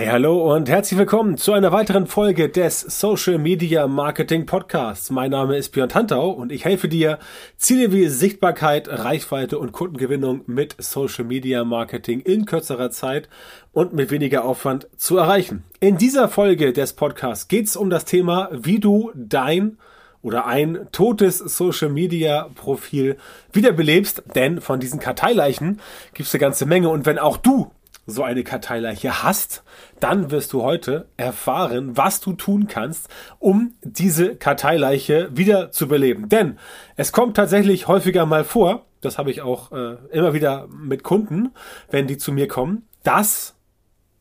Hey, 0.00 0.08
hallo 0.08 0.54
und 0.54 0.70
herzlich 0.70 0.98
willkommen 0.98 1.36
zu 1.36 1.52
einer 1.52 1.72
weiteren 1.72 2.06
Folge 2.06 2.48
des 2.48 2.80
Social 2.80 3.36
Media 3.36 3.86
Marketing 3.86 4.46
Podcasts. 4.46 5.10
Mein 5.10 5.30
Name 5.30 5.58
ist 5.58 5.72
Björn 5.72 5.90
Tantau 5.90 6.30
und 6.30 6.52
ich 6.52 6.64
helfe 6.64 6.88
dir, 6.88 7.18
Ziele 7.58 7.92
wie 7.92 8.08
Sichtbarkeit, 8.08 8.88
Reichweite 8.88 9.58
und 9.58 9.72
Kundengewinnung 9.72 10.40
mit 10.46 10.74
Social 10.78 11.24
Media 11.24 11.64
Marketing 11.64 12.20
in 12.20 12.46
kürzerer 12.46 12.90
Zeit 12.90 13.28
und 13.72 13.92
mit 13.92 14.10
weniger 14.10 14.46
Aufwand 14.46 14.88
zu 14.96 15.18
erreichen. 15.18 15.64
In 15.80 15.98
dieser 15.98 16.30
Folge 16.30 16.72
des 16.72 16.94
Podcasts 16.94 17.48
geht 17.48 17.66
es 17.66 17.76
um 17.76 17.90
das 17.90 18.06
Thema, 18.06 18.48
wie 18.52 18.80
du 18.80 19.12
dein 19.14 19.76
oder 20.22 20.46
ein 20.46 20.88
totes 20.92 21.36
Social 21.36 21.90
Media 21.90 22.48
Profil 22.54 23.18
wiederbelebst, 23.52 24.22
denn 24.34 24.62
von 24.62 24.80
diesen 24.80 24.98
Karteileichen 24.98 25.78
gibt 26.14 26.26
es 26.26 26.34
eine 26.34 26.40
ganze 26.40 26.64
Menge 26.64 26.88
und 26.88 27.04
wenn 27.04 27.18
auch 27.18 27.36
du 27.36 27.70
so 28.10 28.22
eine 28.22 28.44
Karteileiche 28.44 29.22
hast, 29.22 29.62
dann 30.00 30.30
wirst 30.30 30.52
du 30.52 30.62
heute 30.62 31.08
erfahren, 31.16 31.96
was 31.96 32.20
du 32.20 32.32
tun 32.32 32.66
kannst, 32.66 33.08
um 33.38 33.74
diese 33.82 34.36
Karteileiche 34.36 35.30
wieder 35.32 35.70
zu 35.70 35.88
beleben. 35.88 36.28
Denn 36.28 36.58
es 36.96 37.12
kommt 37.12 37.36
tatsächlich 37.36 37.88
häufiger 37.88 38.26
mal 38.26 38.44
vor, 38.44 38.86
das 39.00 39.18
habe 39.18 39.30
ich 39.30 39.42
auch 39.42 39.72
äh, 39.72 39.96
immer 40.10 40.34
wieder 40.34 40.68
mit 40.68 41.02
Kunden, 41.02 41.50
wenn 41.90 42.06
die 42.06 42.18
zu 42.18 42.32
mir 42.32 42.48
kommen, 42.48 42.86
dass 43.02 43.54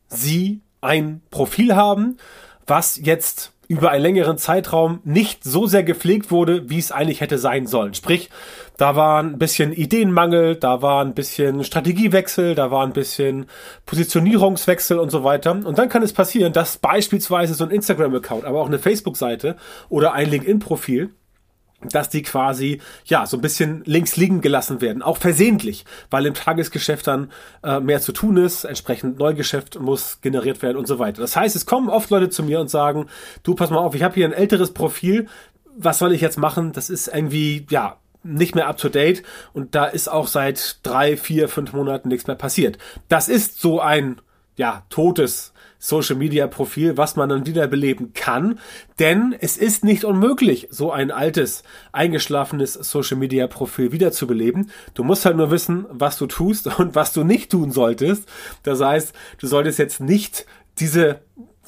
sie 0.08 0.62
ein 0.82 1.22
Profil 1.30 1.76
haben, 1.76 2.18
was 2.66 2.98
jetzt 2.98 3.52
über 3.70 3.92
einen 3.92 4.02
längeren 4.02 4.40
Zeitraum 4.40 5.00
nicht 5.04 5.44
so 5.44 5.68
sehr 5.68 5.84
gepflegt 5.84 6.32
wurde, 6.32 6.72
wie 6.72 6.80
es 6.80 6.92
eigentlich 6.92 7.22
hätte 7.22 7.38
sein 7.38 7.68
sollen. 7.68 7.94
Sprich, 7.94 8.32
da 8.78 8.96
war 8.96 9.22
ein 9.22 9.38
bisschen 9.38 9.72
Ideenmangel, 9.72 10.56
da 10.56 10.82
war 10.82 11.06
ein 11.06 11.14
bisschen 11.14 11.64
Strategiewechsel, 11.64 12.56
da 12.56 12.72
war 12.72 12.84
ein 12.84 12.94
bisschen 12.94 13.46
Positionierungswechsel 13.86 14.98
und 14.98 15.12
so 15.12 15.24
weiter. 15.24 15.52
Und 15.52 15.78
dann 15.78 15.88
kann 15.88 16.02
es 16.02 16.14
passieren, 16.14 16.52
dass 16.52 16.80
beispielsweise 16.80 17.54
so 17.54 17.64
ein 17.64 17.70
Instagram-Account, 17.70 18.44
aber 18.44 18.60
auch 18.60 18.68
eine 18.68 18.80
Facebook-Seite 18.80 19.56
oder 19.88 20.14
ein 20.14 20.32
LinkedIn-Profil 20.32 21.14
dass 21.82 22.10
die 22.10 22.24
quasi 22.24 22.82
ja 23.06 23.26
so 23.26 23.38
ein 23.38 23.42
bisschen 23.42 23.84
links 23.86 24.18
liegen 24.18 24.42
gelassen 24.42 24.82
werden, 24.82 25.02
auch 25.02 25.18
versehentlich, 25.18 25.86
weil 26.10 26.26
im 26.26 26.34
Tagesgeschäft 26.34 27.08
dann 27.08 27.32
äh, 27.64 27.80
mehr 27.80 28.02
zu 28.02 28.12
tun 28.12 28.38
ist, 28.38 28.66
entsprechend 28.66 29.18
Neugeschäft 29.18 29.80
muss 29.80 30.20
generiert 30.22 30.62
werden 30.62 30.78
und 30.78 30.88
so 30.88 31.00
weiter. 31.00 31.22
Das 31.22 31.36
heißt, 31.36 31.56
es 31.56 31.66
kommen 31.66 31.90
oft 31.90 32.10
Leute 32.10 32.30
zu 32.30 32.44
mir 32.44 32.60
und 32.60 32.70
sagen, 32.70 33.08
du 33.44 33.56
pass 33.56 33.70
mal 33.70 33.78
auf, 33.78 33.96
ich 33.96 34.04
habe 34.04 34.16
hier 34.16 34.26
ein 34.26 34.34
älteres 34.34 34.74
Profil, 34.74 35.28
was 35.78 36.00
soll 36.00 36.14
ich 36.14 36.22
jetzt 36.22 36.38
machen? 36.38 36.74
Das 36.74 36.90
ist 36.90 37.08
irgendwie 37.08 37.66
ja 37.70 37.98
nicht 38.22 38.56
mehr 38.56 38.68
up 38.68 38.78
to 38.78 38.90
date 38.90 39.24
und 39.54 39.76
da 39.76 39.86
ist 39.86 40.10
auch 40.10 40.28
seit 40.28 40.80
drei, 40.84 41.16
vier, 41.16 41.48
fünf 41.48 41.72
Monaten 41.72 42.10
nichts 42.10 42.28
mehr 42.28 42.36
passiert. 42.36 42.78
Das 43.08 43.30
ist 43.30 43.62
so 43.62 43.80
ein 43.80 44.20
ja 44.58 44.84
totes 44.90 45.54
Social 45.80 46.18
Media 46.18 46.46
Profil, 46.48 46.98
was 46.98 47.16
man 47.16 47.30
dann 47.30 47.48
wiederbeleben 47.48 48.14
kann. 48.14 48.60
Denn 49.00 49.34
es 49.40 49.58
ist 49.58 49.84
nicht 49.84 50.04
unmöglich, 50.04 50.68
so 50.70 50.92
ein 50.92 51.10
altes, 51.10 51.64
eingeschlafenes 51.94 52.74
Social 52.74 53.18
Media 53.18 53.48
Profil 53.48 53.92
wiederzubeleben. 53.92 54.70
Du 54.94 55.04
musst 55.04 55.26
halt 55.26 55.38
nur 55.38 55.50
wissen, 55.50 55.86
was 55.90 56.18
du 56.18 56.28
tust 56.28 56.68
und 56.80 56.94
was 56.96 57.14
du 57.14 57.24
nicht 57.24 57.50
tun 57.52 57.72
solltest. 57.72 58.28
Das 58.64 58.82
heißt, 58.82 59.14
du 59.40 59.48
solltest 59.48 59.80
jetzt 59.80 60.02
nicht 60.02 60.46
diese 60.80 61.22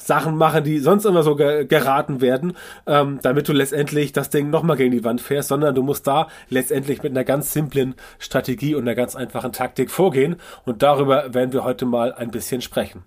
Sachen 0.06 0.36
machen, 0.36 0.64
die 0.64 0.78
sonst 0.78 1.04
immer 1.04 1.22
so 1.22 1.36
ge 1.36 1.64
geraten 1.64 2.20
werden, 2.20 2.56
ähm, 2.86 3.18
damit 3.22 3.48
du 3.48 3.52
letztendlich 3.52 4.12
das 4.12 4.30
Ding 4.30 4.50
nochmal 4.50 4.76
gegen 4.76 4.92
die 4.92 5.04
Wand 5.04 5.20
fährst, 5.20 5.48
sondern 5.48 5.74
du 5.74 5.82
musst 5.82 6.06
da 6.06 6.28
letztendlich 6.48 7.02
mit 7.02 7.12
einer 7.12 7.24
ganz 7.24 7.52
simplen 7.52 7.94
Strategie 8.18 8.74
und 8.74 8.82
einer 8.82 8.94
ganz 8.94 9.16
einfachen 9.16 9.52
Taktik 9.52 9.90
vorgehen. 9.90 10.36
Und 10.64 10.82
darüber 10.82 11.34
werden 11.34 11.52
wir 11.52 11.64
heute 11.64 11.86
mal 11.86 12.12
ein 12.12 12.30
bisschen 12.30 12.60
sprechen. 12.60 13.04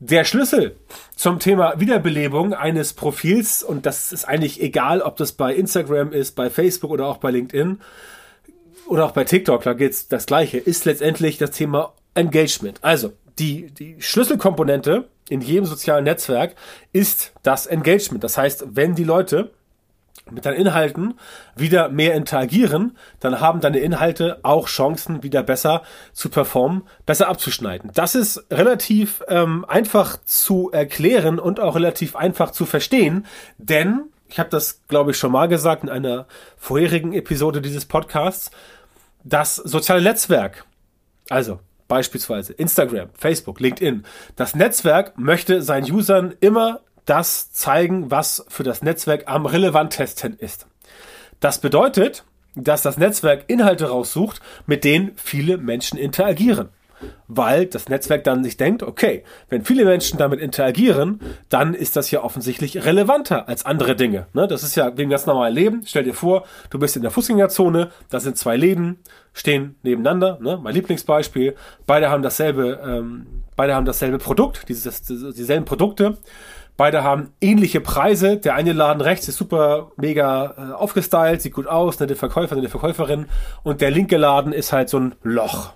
Der 0.00 0.24
Schlüssel 0.24 0.76
zum 1.16 1.38
Thema 1.38 1.80
Wiederbelebung 1.80 2.54
eines 2.54 2.92
Profils, 2.92 3.62
und 3.62 3.84
das 3.86 4.12
ist 4.12 4.26
eigentlich 4.26 4.62
egal, 4.62 5.02
ob 5.02 5.16
das 5.16 5.32
bei 5.32 5.54
Instagram 5.54 6.12
ist, 6.12 6.36
bei 6.36 6.50
Facebook 6.50 6.90
oder 6.90 7.06
auch 7.06 7.18
bei 7.18 7.30
LinkedIn 7.30 7.80
oder 8.86 9.04
auch 9.04 9.12
bei 9.12 9.24
TikTok, 9.24 9.62
da 9.64 9.74
geht's 9.74 10.08
das 10.08 10.26
gleiche, 10.26 10.58
ist 10.58 10.84
letztendlich 10.84 11.38
das 11.38 11.50
Thema 11.50 11.94
Engagement. 12.14 12.78
Also 12.82 13.12
die, 13.38 13.72
die 13.72 13.96
Schlüsselkomponente 14.00 15.08
in 15.28 15.40
jedem 15.40 15.64
sozialen 15.64 16.04
Netzwerk 16.04 16.54
ist 16.92 17.32
das 17.42 17.66
Engagement. 17.66 18.24
Das 18.24 18.38
heißt, 18.38 18.64
wenn 18.70 18.94
die 18.94 19.04
Leute 19.04 19.50
mit 20.30 20.46
deinen 20.46 20.56
Inhalten 20.56 21.18
wieder 21.56 21.88
mehr 21.88 22.14
interagieren, 22.14 22.96
dann 23.20 23.40
haben 23.40 23.60
deine 23.60 23.78
Inhalte 23.78 24.40
auch 24.42 24.68
Chancen, 24.68 25.22
wieder 25.22 25.42
besser 25.42 25.82
zu 26.12 26.28
performen, 26.28 26.82
besser 27.06 27.28
abzuschneiden. 27.28 27.90
Das 27.94 28.14
ist 28.14 28.44
relativ 28.50 29.22
ähm, 29.28 29.64
einfach 29.66 30.18
zu 30.24 30.70
erklären 30.70 31.38
und 31.38 31.60
auch 31.60 31.76
relativ 31.76 32.16
einfach 32.16 32.50
zu 32.50 32.66
verstehen, 32.66 33.26
denn 33.58 34.04
ich 34.30 34.38
habe 34.38 34.50
das, 34.50 34.82
glaube 34.88 35.12
ich, 35.12 35.16
schon 35.16 35.32
mal 35.32 35.48
gesagt 35.48 35.84
in 35.84 35.88
einer 35.88 36.26
vorherigen 36.58 37.14
Episode 37.14 37.62
dieses 37.62 37.86
Podcasts, 37.86 38.50
das 39.24 39.56
soziale 39.56 40.02
Netzwerk, 40.02 40.66
also 41.30 41.60
beispielsweise 41.88 42.52
Instagram, 42.52 43.08
Facebook, 43.14 43.60
LinkedIn. 43.60 44.04
Das 44.36 44.54
Netzwerk 44.54 45.18
möchte 45.18 45.62
seinen 45.62 45.90
Usern 45.90 46.34
immer 46.40 46.80
das 47.06 47.52
zeigen, 47.52 48.10
was 48.10 48.44
für 48.48 48.62
das 48.62 48.82
Netzwerk 48.82 49.24
am 49.26 49.46
relevantesten 49.46 50.34
ist. 50.34 50.66
Das 51.40 51.58
bedeutet, 51.60 52.24
dass 52.54 52.82
das 52.82 52.98
Netzwerk 52.98 53.44
Inhalte 53.48 53.88
raussucht, 53.88 54.40
mit 54.66 54.84
denen 54.84 55.12
viele 55.16 55.56
Menschen 55.56 55.98
interagieren 55.98 56.68
weil 57.26 57.66
das 57.66 57.88
Netzwerk 57.88 58.24
dann 58.24 58.44
sich 58.44 58.56
denkt, 58.56 58.82
okay, 58.82 59.24
wenn 59.48 59.64
viele 59.64 59.84
Menschen 59.84 60.18
damit 60.18 60.40
interagieren, 60.40 61.20
dann 61.48 61.74
ist 61.74 61.96
das 61.96 62.10
ja 62.10 62.22
offensichtlich 62.22 62.84
relevanter 62.84 63.48
als 63.48 63.64
andere 63.64 63.96
Dinge. 63.96 64.26
Ne? 64.32 64.46
Das 64.48 64.62
ist 64.62 64.74
ja 64.74 64.96
wie 64.96 65.02
im 65.02 65.10
ganz 65.10 65.26
normalen 65.26 65.54
Leben. 65.54 65.82
Stell 65.84 66.04
dir 66.04 66.14
vor, 66.14 66.44
du 66.70 66.78
bist 66.78 66.96
in 66.96 67.02
der 67.02 67.10
Fußgängerzone, 67.10 67.90
da 68.10 68.20
sind 68.20 68.36
zwei 68.36 68.56
Läden, 68.56 68.98
stehen 69.32 69.76
nebeneinander. 69.82 70.38
Ne? 70.40 70.58
Mein 70.62 70.74
Lieblingsbeispiel, 70.74 71.54
beide 71.86 72.10
haben 72.10 72.22
dasselbe, 72.22 72.80
ähm, 72.84 73.26
beide 73.56 73.74
haben 73.74 73.86
dasselbe 73.86 74.18
Produkt, 74.18 74.68
dieses, 74.68 75.02
dieselben 75.02 75.64
Produkte. 75.64 76.18
Beide 76.78 77.02
haben 77.02 77.32
ähnliche 77.40 77.80
Preise. 77.80 78.36
Der 78.36 78.54
eine 78.54 78.72
Laden 78.72 79.00
rechts 79.00 79.26
ist 79.26 79.36
super 79.36 79.90
mega 79.96 80.54
äh, 80.56 80.72
aufgestylt, 80.74 81.42
sieht 81.42 81.52
gut 81.52 81.66
aus, 81.66 81.98
nette 81.98 82.14
Verkäufer, 82.14 82.54
nette 82.54 82.68
Verkäuferin. 82.68 83.26
Und 83.64 83.80
der 83.80 83.90
linke 83.90 84.16
Laden 84.16 84.52
ist 84.52 84.72
halt 84.72 84.88
so 84.88 85.00
ein 85.00 85.16
Loch. 85.24 85.72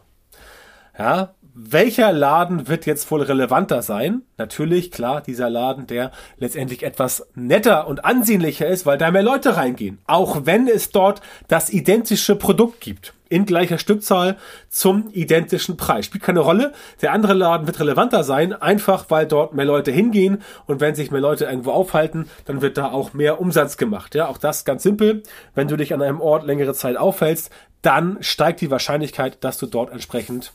Ja, 0.98 1.34
welcher 1.54 2.12
Laden 2.12 2.68
wird 2.68 2.86
jetzt 2.86 3.10
wohl 3.10 3.20
relevanter 3.20 3.82
sein? 3.82 4.22
Natürlich, 4.38 4.90
klar, 4.90 5.20
dieser 5.20 5.50
Laden, 5.50 5.86
der 5.86 6.10
letztendlich 6.38 6.82
etwas 6.82 7.26
netter 7.34 7.86
und 7.86 8.06
ansehnlicher 8.06 8.66
ist, 8.66 8.86
weil 8.86 8.96
da 8.96 9.10
mehr 9.10 9.22
Leute 9.22 9.56
reingehen. 9.56 9.98
Auch 10.06 10.46
wenn 10.46 10.66
es 10.66 10.90
dort 10.90 11.20
das 11.48 11.68
identische 11.68 12.36
Produkt 12.36 12.80
gibt. 12.80 13.12
In 13.28 13.44
gleicher 13.44 13.78
Stückzahl 13.78 14.36
zum 14.70 15.10
identischen 15.12 15.76
Preis. 15.76 16.06
Spielt 16.06 16.24
keine 16.24 16.40
Rolle. 16.40 16.72
Der 17.02 17.12
andere 17.12 17.34
Laden 17.34 17.66
wird 17.66 17.80
relevanter 17.80 18.24
sein, 18.24 18.54
einfach 18.54 19.06
weil 19.08 19.26
dort 19.26 19.52
mehr 19.52 19.66
Leute 19.66 19.90
hingehen 19.90 20.42
und 20.66 20.80
wenn 20.80 20.94
sich 20.94 21.10
mehr 21.10 21.20
Leute 21.20 21.44
irgendwo 21.44 21.72
aufhalten, 21.72 22.28
dann 22.46 22.62
wird 22.62 22.78
da 22.78 22.90
auch 22.90 23.12
mehr 23.12 23.40
Umsatz 23.40 23.76
gemacht. 23.76 24.14
Ja, 24.14 24.28
auch 24.28 24.38
das 24.38 24.64
ganz 24.64 24.82
simpel. 24.82 25.22
Wenn 25.54 25.68
du 25.68 25.76
dich 25.76 25.92
an 25.92 26.02
einem 26.02 26.20
Ort 26.20 26.46
längere 26.46 26.72
Zeit 26.72 26.96
aufhältst, 26.96 27.50
dann 27.82 28.18
steigt 28.20 28.60
die 28.60 28.70
Wahrscheinlichkeit, 28.70 29.44
dass 29.44 29.58
du 29.58 29.66
dort 29.66 29.92
entsprechend 29.92 30.52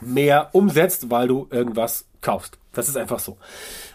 mehr 0.00 0.50
umsetzt, 0.52 1.10
weil 1.10 1.28
du 1.28 1.48
irgendwas 1.50 2.06
kaufst. 2.20 2.58
Das 2.72 2.88
ist 2.88 2.96
einfach 2.96 3.18
so. 3.18 3.36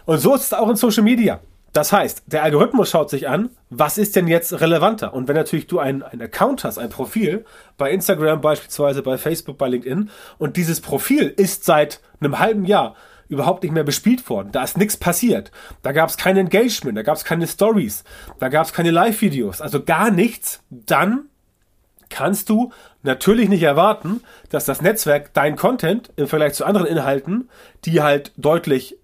Und 0.04 0.18
so 0.18 0.34
ist 0.34 0.44
es 0.44 0.52
auch 0.52 0.68
in 0.68 0.76
Social 0.76 1.04
Media. 1.04 1.40
Das 1.72 1.90
heißt, 1.90 2.24
der 2.26 2.42
Algorithmus 2.42 2.90
schaut 2.90 3.08
sich 3.08 3.28
an, 3.28 3.48
was 3.70 3.96
ist 3.96 4.14
denn 4.14 4.28
jetzt 4.28 4.60
relevanter? 4.60 5.14
Und 5.14 5.26
wenn 5.26 5.36
natürlich 5.36 5.66
du 5.66 5.78
einen, 5.78 6.02
Account 6.02 6.64
hast, 6.64 6.78
ein 6.78 6.90
Profil, 6.90 7.46
bei 7.78 7.90
Instagram 7.90 8.42
beispielsweise, 8.42 9.02
bei 9.02 9.16
Facebook, 9.16 9.56
bei 9.56 9.68
LinkedIn, 9.68 10.10
und 10.38 10.56
dieses 10.58 10.82
Profil 10.82 11.32
ist 11.34 11.64
seit 11.64 12.00
einem 12.20 12.38
halben 12.38 12.66
Jahr 12.66 12.94
überhaupt 13.28 13.62
nicht 13.62 13.72
mehr 13.72 13.84
bespielt 13.84 14.28
worden. 14.28 14.50
Da 14.52 14.62
ist 14.62 14.76
nichts 14.76 14.98
passiert. 14.98 15.50
Da 15.80 15.92
gab 15.92 16.10
es 16.10 16.18
kein 16.18 16.36
Engagement, 16.36 16.98
da 16.98 17.02
gab 17.02 17.16
es 17.16 17.24
keine 17.24 17.46
Stories, 17.46 18.04
da 18.38 18.50
gab 18.50 18.66
es 18.66 18.74
keine 18.74 18.90
Live-Videos, 18.90 19.62
also 19.62 19.82
gar 19.82 20.10
nichts. 20.10 20.62
Dann 20.68 21.30
kannst 22.12 22.48
du 22.48 22.72
natürlich 23.02 23.48
nicht 23.48 23.62
erwarten, 23.62 24.22
dass 24.50 24.64
das 24.64 24.80
Netzwerk 24.80 25.34
dein 25.34 25.56
Content 25.56 26.10
im 26.16 26.28
Vergleich 26.28 26.54
zu 26.54 26.64
anderen 26.64 26.86
Inhalten, 26.86 27.48
die 27.84 28.02
halt 28.02 28.32
deutlich 28.36 28.96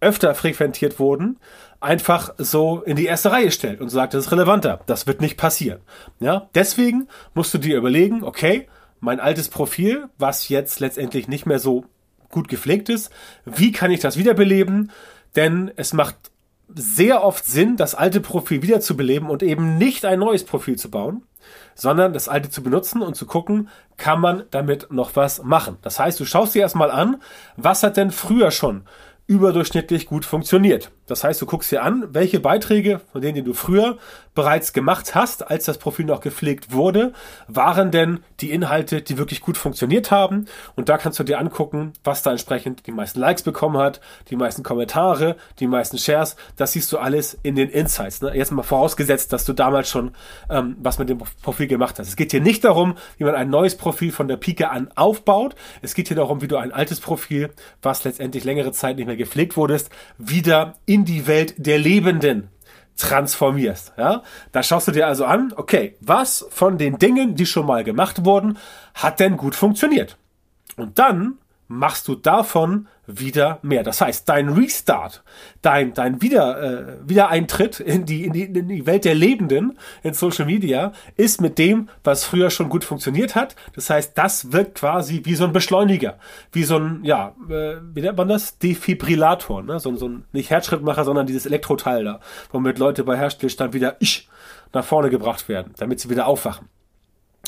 öfter 0.00 0.34
frequentiert 0.34 0.98
wurden, 0.98 1.38
einfach 1.80 2.34
so 2.38 2.82
in 2.82 2.96
die 2.96 3.06
erste 3.06 3.30
Reihe 3.30 3.50
stellt 3.50 3.80
und 3.80 3.88
sagt, 3.88 4.14
das 4.14 4.26
ist 4.26 4.32
relevanter. 4.32 4.80
Das 4.86 5.06
wird 5.06 5.20
nicht 5.20 5.36
passieren. 5.36 5.80
Ja, 6.20 6.48
deswegen 6.54 7.08
musst 7.34 7.54
du 7.54 7.58
dir 7.58 7.76
überlegen, 7.76 8.22
okay, 8.22 8.68
mein 9.00 9.20
altes 9.20 9.48
Profil, 9.48 10.08
was 10.18 10.48
jetzt 10.48 10.80
letztendlich 10.80 11.28
nicht 11.28 11.46
mehr 11.46 11.58
so 11.58 11.84
gut 12.30 12.48
gepflegt 12.48 12.88
ist, 12.88 13.10
wie 13.44 13.72
kann 13.72 13.90
ich 13.90 14.00
das 14.00 14.16
wiederbeleben? 14.16 14.90
Denn 15.36 15.70
es 15.76 15.92
macht 15.92 16.16
sehr 16.74 17.22
oft 17.22 17.44
Sinn, 17.44 17.76
das 17.76 17.94
alte 17.94 18.20
Profil 18.20 18.62
wiederzubeleben 18.62 19.28
und 19.28 19.42
eben 19.42 19.78
nicht 19.78 20.04
ein 20.04 20.18
neues 20.18 20.44
Profil 20.44 20.76
zu 20.76 20.90
bauen, 20.90 21.22
sondern 21.74 22.12
das 22.12 22.28
alte 22.28 22.50
zu 22.50 22.62
benutzen 22.62 23.02
und 23.02 23.14
zu 23.14 23.26
gucken, 23.26 23.68
kann 23.96 24.20
man 24.20 24.44
damit 24.50 24.90
noch 24.90 25.16
was 25.16 25.42
machen. 25.42 25.78
Das 25.82 25.98
heißt, 25.98 26.18
du 26.20 26.24
schaust 26.24 26.54
dir 26.54 26.62
erstmal 26.62 26.90
an, 26.90 27.22
was 27.56 27.82
hat 27.82 27.96
denn 27.96 28.10
früher 28.10 28.50
schon 28.50 28.84
überdurchschnittlich 29.26 30.06
gut 30.06 30.24
funktioniert. 30.24 30.90
Das 31.06 31.24
heißt, 31.24 31.40
du 31.42 31.46
guckst 31.46 31.70
dir 31.70 31.82
an, 31.82 32.06
welche 32.10 32.40
Beiträge, 32.40 33.00
von 33.12 33.20
denen 33.20 33.34
die 33.34 33.42
du 33.42 33.54
früher 33.54 33.98
bereits 34.34 34.72
gemacht 34.72 35.14
hast, 35.14 35.48
als 35.48 35.64
das 35.64 35.78
Profil 35.78 36.06
noch 36.06 36.20
gepflegt 36.20 36.72
wurde, 36.72 37.12
waren 37.46 37.90
denn 37.90 38.20
die 38.40 38.50
Inhalte, 38.50 39.00
die 39.00 39.16
wirklich 39.16 39.40
gut 39.40 39.56
funktioniert 39.56 40.10
haben. 40.10 40.46
Und 40.74 40.88
da 40.88 40.98
kannst 40.98 41.18
du 41.18 41.24
dir 41.24 41.38
angucken, 41.38 41.92
was 42.02 42.22
da 42.22 42.32
entsprechend 42.32 42.86
die 42.86 42.92
meisten 42.92 43.20
Likes 43.20 43.42
bekommen 43.42 43.76
hat, 43.76 44.00
die 44.30 44.36
meisten 44.36 44.62
Kommentare, 44.62 45.36
die 45.60 45.66
meisten 45.66 45.98
Shares. 45.98 46.36
Das 46.56 46.72
siehst 46.72 46.92
du 46.92 46.98
alles 46.98 47.38
in 47.42 47.54
den 47.54 47.68
Insights. 47.68 48.22
Ne? 48.22 48.36
Jetzt 48.36 48.50
mal 48.50 48.62
vorausgesetzt, 48.62 49.32
dass 49.32 49.44
du 49.44 49.52
damals 49.52 49.88
schon 49.88 50.12
ähm, 50.50 50.76
was 50.80 50.98
mit 50.98 51.08
dem 51.08 51.18
Profil 51.42 51.68
gemacht 51.68 51.98
hast. 51.98 52.08
Es 52.08 52.16
geht 52.16 52.32
hier 52.32 52.40
nicht 52.40 52.64
darum, 52.64 52.96
wie 53.18 53.24
man 53.24 53.34
ein 53.34 53.50
neues 53.50 53.76
Profil 53.76 54.10
von 54.10 54.26
der 54.26 54.36
Pike 54.36 54.70
an 54.70 54.90
aufbaut. 54.96 55.54
Es 55.82 55.94
geht 55.94 56.08
hier 56.08 56.16
darum, 56.16 56.42
wie 56.42 56.48
du 56.48 56.56
ein 56.56 56.72
altes 56.72 57.00
Profil, 57.00 57.50
was 57.82 58.04
letztendlich 58.04 58.44
längere 58.44 58.72
Zeit 58.72 58.96
nicht 58.96 59.06
mehr 59.06 59.16
gepflegt 59.16 59.56
wurdest, 59.56 59.90
wieder 60.18 60.74
in 60.86 60.93
die 61.02 61.26
Welt 61.26 61.54
der 61.56 61.78
Lebenden 61.78 62.50
transformierst. 62.96 63.92
Ja? 63.96 64.22
Da 64.52 64.62
schaust 64.62 64.88
du 64.88 64.92
dir 64.92 65.06
also 65.06 65.24
an, 65.24 65.52
okay, 65.56 65.96
was 66.00 66.46
von 66.50 66.78
den 66.78 66.98
Dingen, 66.98 67.34
die 67.34 67.46
schon 67.46 67.66
mal 67.66 67.82
gemacht 67.82 68.24
wurden, 68.24 68.58
hat 68.94 69.18
denn 69.18 69.36
gut 69.36 69.56
funktioniert? 69.56 70.16
Und 70.76 70.98
dann 70.98 71.38
machst 71.66 72.06
du 72.06 72.14
davon 72.14 72.86
wieder 73.06 73.58
mehr. 73.62 73.82
Das 73.82 74.00
heißt, 74.00 74.28
dein 74.28 74.48
Restart, 74.48 75.22
dein, 75.62 75.94
dein 75.94 76.22
wieder, 76.22 76.62
äh, 76.62 77.08
Wiedereintritt 77.08 77.80
in 77.80 78.06
die, 78.06 78.24
in, 78.24 78.32
die, 78.32 78.44
in 78.44 78.68
die 78.68 78.86
Welt 78.86 79.04
der 79.04 79.14
Lebenden 79.14 79.78
in 80.02 80.14
Social 80.14 80.46
Media 80.46 80.92
ist 81.16 81.40
mit 81.40 81.58
dem, 81.58 81.88
was 82.02 82.24
früher 82.24 82.50
schon 82.50 82.68
gut 82.68 82.84
funktioniert 82.84 83.34
hat. 83.34 83.56
Das 83.74 83.90
heißt, 83.90 84.16
das 84.16 84.52
wirkt 84.52 84.78
quasi 84.78 85.22
wie 85.24 85.34
so 85.34 85.44
ein 85.44 85.52
Beschleuniger, 85.52 86.18
wie 86.52 86.64
so 86.64 86.78
ein, 86.78 87.04
ja, 87.04 87.34
äh, 87.48 87.76
wie 87.92 88.00
nennt 88.00 88.16
man 88.16 88.28
das? 88.28 88.58
Defibrillator, 88.58 89.62
ne? 89.62 89.80
so, 89.80 89.94
so 89.96 90.08
ein, 90.08 90.24
nicht 90.32 90.50
Herzschrittmacher, 90.50 91.04
sondern 91.04 91.26
dieses 91.26 91.46
Elektroteil 91.46 92.04
da, 92.04 92.20
womit 92.52 92.78
Leute 92.78 93.04
bei 93.04 93.16
Herzstillstand 93.16 93.74
wieder 93.74 93.96
ich 94.00 94.28
nach 94.72 94.84
vorne 94.84 95.10
gebracht 95.10 95.48
werden, 95.48 95.72
damit 95.76 96.00
sie 96.00 96.10
wieder 96.10 96.26
aufwachen 96.26 96.68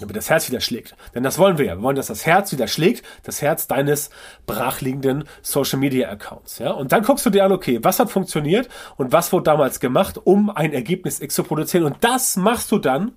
damit 0.00 0.16
das 0.16 0.31
Herz 0.31 0.48
wieder 0.48 0.60
schlägt. 0.60 0.94
Denn 1.14 1.22
das 1.22 1.38
wollen 1.38 1.58
wir 1.58 1.66
ja. 1.66 1.76
Wir 1.76 1.82
wollen, 1.82 1.96
dass 1.96 2.06
das 2.06 2.26
Herz 2.26 2.52
wieder 2.52 2.69
schlägt, 2.69 3.04
das 3.22 3.43
Herz 3.43 3.66
deines 3.66 4.10
brachliegenden 4.46 5.25
Social 5.43 5.78
Media 5.78 6.08
Accounts. 6.08 6.58
Ja? 6.58 6.72
Und 6.72 6.93
dann 6.93 7.02
guckst 7.02 7.25
du 7.26 7.31
dir 7.31 7.44
an, 7.44 7.52
okay, 7.52 7.78
was 7.82 7.98
hat 7.98 8.10
funktioniert 8.10 8.69
und 8.96 9.12
was 9.12 9.32
wurde 9.32 9.44
damals 9.44 9.81
gemacht, 9.81 10.19
um 10.22 10.50
ein 10.50 10.72
Ergebnis 10.72 11.20
X 11.20 11.34
zu 11.34 11.44
produzieren. 11.44 11.84
Und 11.84 11.96
das 12.00 12.37
machst 12.37 12.70
du 12.72 12.78
dann 12.78 13.12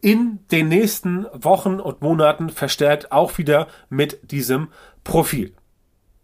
in 0.00 0.40
den 0.50 0.68
nächsten 0.68 1.26
Wochen 1.32 1.78
und 1.78 2.02
Monaten 2.02 2.50
verstärkt 2.50 3.12
auch 3.12 3.38
wieder 3.38 3.68
mit 3.88 4.32
diesem 4.32 4.68
Profil. 5.04 5.54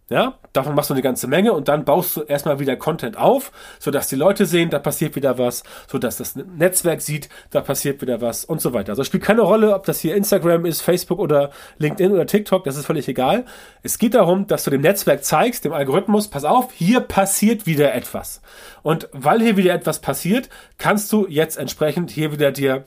Ja, 0.09 0.39
davon 0.53 0.73
machst 0.73 0.89
du 0.89 0.95
eine 0.95 1.03
ganze 1.03 1.27
Menge 1.27 1.53
und 1.53 1.67
dann 1.67 1.85
baust 1.85 2.17
du 2.17 2.21
erstmal 2.21 2.59
wieder 2.59 2.75
Content 2.75 3.15
auf, 3.15 3.51
sodass 3.77 4.07
die 4.07 4.15
Leute 4.15 4.47
sehen, 4.47 4.71
da 4.71 4.79
passiert 4.79 5.15
wieder 5.15 5.37
was, 5.37 5.63
sodass 5.87 6.17
das 6.17 6.35
Netzwerk 6.35 7.01
sieht, 7.01 7.29
da 7.51 7.61
passiert 7.61 8.01
wieder 8.01 8.19
was 8.19 8.43
und 8.43 8.59
so 8.59 8.73
weiter. 8.73 8.93
Also 8.93 9.03
spielt 9.03 9.21
keine 9.21 9.41
Rolle, 9.41 9.75
ob 9.75 9.85
das 9.85 9.99
hier 9.99 10.15
Instagram 10.15 10.65
ist, 10.65 10.81
Facebook 10.81 11.19
oder 11.19 11.51
LinkedIn 11.77 12.11
oder 12.11 12.25
TikTok, 12.25 12.63
das 12.63 12.75
ist 12.75 12.87
völlig 12.87 13.07
egal. 13.07 13.45
Es 13.83 13.99
geht 13.99 14.15
darum, 14.15 14.47
dass 14.47 14.63
du 14.63 14.71
dem 14.71 14.81
Netzwerk 14.81 15.23
zeigst, 15.23 15.63
dem 15.63 15.73
Algorithmus, 15.73 16.27
pass 16.27 16.43
auf, 16.43 16.71
hier 16.73 17.01
passiert 17.01 17.67
wieder 17.67 17.93
etwas. 17.93 18.41
Und 18.81 19.09
weil 19.11 19.41
hier 19.41 19.57
wieder 19.57 19.75
etwas 19.75 19.99
passiert, 19.99 20.49
kannst 20.79 21.11
du 21.13 21.27
jetzt 21.27 21.55
entsprechend 21.55 22.09
hier 22.09 22.31
wieder 22.31 22.51
dir 22.51 22.83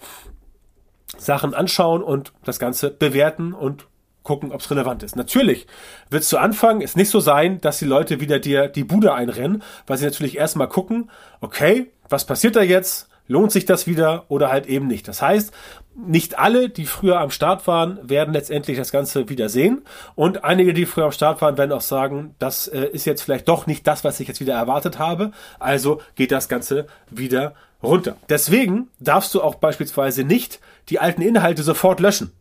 Sachen 1.19 1.55
anschauen 1.55 2.03
und 2.03 2.33
das 2.45 2.59
Ganze 2.59 2.91
bewerten 2.91 3.53
und 3.53 3.87
gucken, 4.23 4.53
ob 4.53 4.61
es 4.61 4.71
relevant 4.71 5.03
ist. 5.03 5.17
Natürlich 5.17 5.67
wird 6.11 6.25
zu 6.25 6.39
Anfang 6.39 6.83
es 6.83 6.97
nicht 6.97 7.11
so 7.11 7.21
sein, 7.21 7.61
dass 7.61 7.79
die 7.79 7.85
Leute 7.85 8.21
wieder 8.21 8.39
dir 8.39 8.69
die 8.69 8.85
Bude 8.85 9.15
einrennen, 9.15 9.63
weil 9.87 9.99
sie 9.99 10.05
natürlich 10.05 10.37
erstmal 10.37 10.69
gucken, 10.69 11.11
okay, 11.41 11.91
was 12.09 12.27
passiert 12.27 12.57
da 12.57 12.63
jetzt? 12.63 13.09
Lohnt 13.29 13.53
sich 13.53 13.65
das 13.65 13.87
wieder 13.87 14.25
oder 14.29 14.51
halt 14.51 14.67
eben 14.67 14.89
nicht? 14.89 15.07
Das 15.09 15.23
heißt, 15.23 15.53
nicht 15.95 16.39
alle, 16.39 16.69
die 16.69 16.87
früher 16.87 17.21
am 17.21 17.31
Start 17.31 17.67
waren, 17.67 17.99
werden 18.03 18.35
letztendlich 18.35 18.77
das 18.77 18.93
Ganze 18.93 19.29
wieder 19.29 19.49
sehen. 19.49 19.83
Und 20.15 20.45
einige, 20.45 20.73
die 20.75 20.87
früher 20.87 21.07
am 21.07 21.13
Start 21.13 21.41
waren, 21.41 21.59
werden 21.59 21.73
auch 21.73 21.83
sagen, 21.83 22.35
das 22.39 22.67
äh, 22.69 22.87
ist 22.87 23.05
jetzt 23.05 23.23
vielleicht 23.23 23.49
doch 23.49 23.67
nicht 23.67 23.87
das, 23.87 24.03
was 24.03 24.19
ich 24.21 24.29
jetzt 24.29 24.41
wieder 24.41 24.55
erwartet 24.55 24.99
habe. 24.99 25.33
Also 25.59 26.01
geht 26.17 26.33
das 26.33 26.49
Ganze 26.49 26.87
wieder 27.11 27.55
runter. 27.83 28.17
Deswegen 28.29 28.89
darfst 29.01 29.35
du 29.35 29.43
auch 29.43 29.57
beispielsweise 29.57 30.25
nicht 30.25 30.61
die 30.89 30.99
alten 30.99 31.23
Inhalte 31.23 31.63
sofort 31.63 32.01
löschen. 32.01 32.33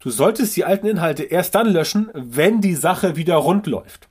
Du 0.00 0.10
solltest 0.10 0.56
die 0.56 0.64
alten 0.64 0.86
Inhalte 0.86 1.24
erst 1.24 1.54
dann 1.54 1.68
löschen, 1.68 2.10
wenn 2.14 2.60
die 2.60 2.74
Sache 2.74 3.16
wieder 3.16 3.36
rund 3.36 3.66
läuft. 3.66 4.08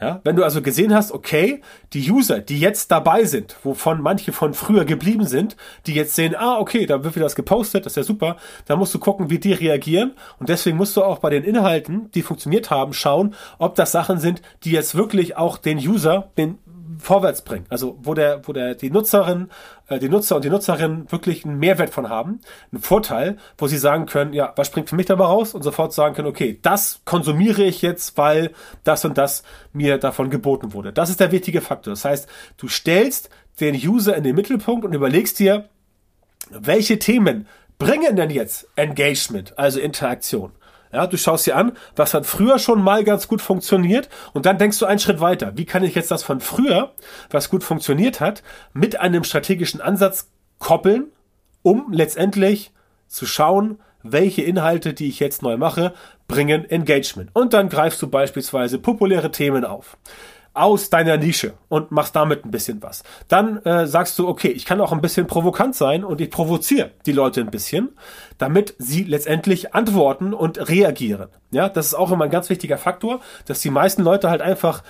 Ja, 0.00 0.22
wenn 0.24 0.34
du 0.34 0.44
also 0.44 0.62
gesehen 0.62 0.94
hast, 0.94 1.12
okay, 1.12 1.60
die 1.92 2.10
User, 2.10 2.40
die 2.40 2.58
jetzt 2.58 2.90
dabei 2.90 3.24
sind, 3.24 3.56
wovon 3.62 4.00
manche 4.00 4.32
von 4.32 4.54
früher 4.54 4.86
geblieben 4.86 5.26
sind, 5.26 5.58
die 5.86 5.92
jetzt 5.92 6.14
sehen, 6.14 6.34
ah, 6.34 6.58
okay, 6.58 6.86
da 6.86 7.04
wird 7.04 7.16
wieder 7.16 7.26
das 7.26 7.34
gepostet, 7.34 7.84
das 7.84 7.92
ist 7.92 7.96
ja 7.96 8.02
super, 8.04 8.36
dann 8.64 8.78
musst 8.78 8.94
du 8.94 8.98
gucken, 8.98 9.28
wie 9.28 9.38
die 9.38 9.52
reagieren 9.52 10.12
und 10.38 10.48
deswegen 10.48 10.78
musst 10.78 10.96
du 10.96 11.04
auch 11.04 11.18
bei 11.18 11.28
den 11.28 11.44
Inhalten, 11.44 12.10
die 12.12 12.22
funktioniert 12.22 12.70
haben, 12.70 12.94
schauen, 12.94 13.34
ob 13.58 13.74
das 13.74 13.92
Sachen 13.92 14.18
sind, 14.18 14.40
die 14.64 14.70
jetzt 14.70 14.94
wirklich 14.94 15.36
auch 15.36 15.58
den 15.58 15.76
User, 15.76 16.30
den 16.38 16.56
vorwärts 17.00 17.42
bringen. 17.42 17.66
Also 17.68 17.98
wo 18.02 18.14
der, 18.14 18.46
wo 18.46 18.52
der 18.52 18.74
die 18.74 18.90
Nutzerin, 18.90 19.50
äh, 19.88 19.98
die 19.98 20.08
Nutzer 20.08 20.36
und 20.36 20.44
die 20.44 20.50
Nutzerinnen 20.50 21.10
wirklich 21.10 21.44
einen 21.44 21.58
Mehrwert 21.58 21.90
von 21.90 22.08
haben, 22.08 22.40
einen 22.72 22.82
Vorteil, 22.82 23.36
wo 23.58 23.66
sie 23.66 23.78
sagen 23.78 24.06
können, 24.06 24.32
ja, 24.32 24.52
was 24.56 24.68
springt 24.68 24.88
für 24.88 24.96
mich 24.96 25.06
dabei 25.06 25.24
raus 25.24 25.54
und 25.54 25.62
sofort 25.62 25.92
sagen 25.92 26.14
können, 26.14 26.28
okay, 26.28 26.58
das 26.62 27.00
konsumiere 27.04 27.62
ich 27.62 27.82
jetzt, 27.82 28.16
weil 28.16 28.52
das 28.84 29.04
und 29.04 29.18
das 29.18 29.42
mir 29.72 29.98
davon 29.98 30.30
geboten 30.30 30.72
wurde. 30.72 30.92
Das 30.92 31.10
ist 31.10 31.20
der 31.20 31.32
wichtige 31.32 31.60
Faktor. 31.60 31.92
Das 31.92 32.04
heißt, 32.04 32.28
du 32.56 32.68
stellst 32.68 33.30
den 33.60 33.74
User 33.74 34.16
in 34.16 34.24
den 34.24 34.36
Mittelpunkt 34.36 34.84
und 34.84 34.92
überlegst 34.92 35.38
dir, 35.38 35.68
welche 36.50 36.98
Themen 36.98 37.46
bringen 37.78 38.16
denn 38.16 38.30
jetzt 38.30 38.68
Engagement, 38.76 39.58
also 39.58 39.80
Interaktion? 39.80 40.52
Ja, 40.92 41.06
du 41.06 41.16
schaust 41.16 41.46
dir 41.46 41.56
an, 41.56 41.72
was 41.94 42.14
hat 42.14 42.26
früher 42.26 42.58
schon 42.58 42.82
mal 42.82 43.04
ganz 43.04 43.28
gut 43.28 43.40
funktioniert 43.40 44.08
und 44.32 44.46
dann 44.46 44.58
denkst 44.58 44.78
du 44.78 44.86
einen 44.86 44.98
Schritt 44.98 45.20
weiter. 45.20 45.52
Wie 45.56 45.64
kann 45.64 45.84
ich 45.84 45.94
jetzt 45.94 46.10
das 46.10 46.22
von 46.22 46.40
früher, 46.40 46.92
was 47.30 47.48
gut 47.48 47.62
funktioniert 47.62 48.20
hat, 48.20 48.42
mit 48.72 48.98
einem 48.98 49.22
strategischen 49.22 49.80
Ansatz 49.80 50.30
koppeln, 50.58 51.12
um 51.62 51.92
letztendlich 51.92 52.72
zu 53.06 53.26
schauen, 53.26 53.78
welche 54.02 54.42
Inhalte, 54.42 54.94
die 54.94 55.08
ich 55.08 55.20
jetzt 55.20 55.42
neu 55.42 55.56
mache, 55.56 55.94
bringen 56.26 56.68
Engagement. 56.68 57.30
Und 57.34 57.52
dann 57.52 57.68
greifst 57.68 58.00
du 58.02 58.08
beispielsweise 58.08 58.78
populäre 58.78 59.30
Themen 59.30 59.64
auf 59.64 59.96
aus 60.52 60.90
deiner 60.90 61.16
Nische 61.16 61.54
und 61.68 61.92
machst 61.92 62.16
damit 62.16 62.44
ein 62.44 62.50
bisschen 62.50 62.82
was. 62.82 63.02
Dann 63.28 63.58
äh, 63.64 63.86
sagst 63.86 64.18
du, 64.18 64.26
okay, 64.28 64.48
ich 64.48 64.64
kann 64.64 64.80
auch 64.80 64.92
ein 64.92 65.00
bisschen 65.00 65.26
provokant 65.26 65.76
sein 65.76 66.04
und 66.04 66.20
ich 66.20 66.30
provoziere 66.30 66.90
die 67.06 67.12
Leute 67.12 67.40
ein 67.40 67.50
bisschen, 67.50 67.90
damit 68.38 68.74
sie 68.78 69.04
letztendlich 69.04 69.74
antworten 69.74 70.34
und 70.34 70.68
reagieren. 70.68 71.28
Ja, 71.52 71.68
das 71.68 71.86
ist 71.86 71.94
auch 71.94 72.10
immer 72.10 72.24
ein 72.24 72.30
ganz 72.30 72.50
wichtiger 72.50 72.78
Faktor, 72.78 73.20
dass 73.46 73.60
die 73.60 73.70
meisten 73.70 74.02
Leute 74.02 74.28
halt 74.28 74.42
einfach 74.42 74.82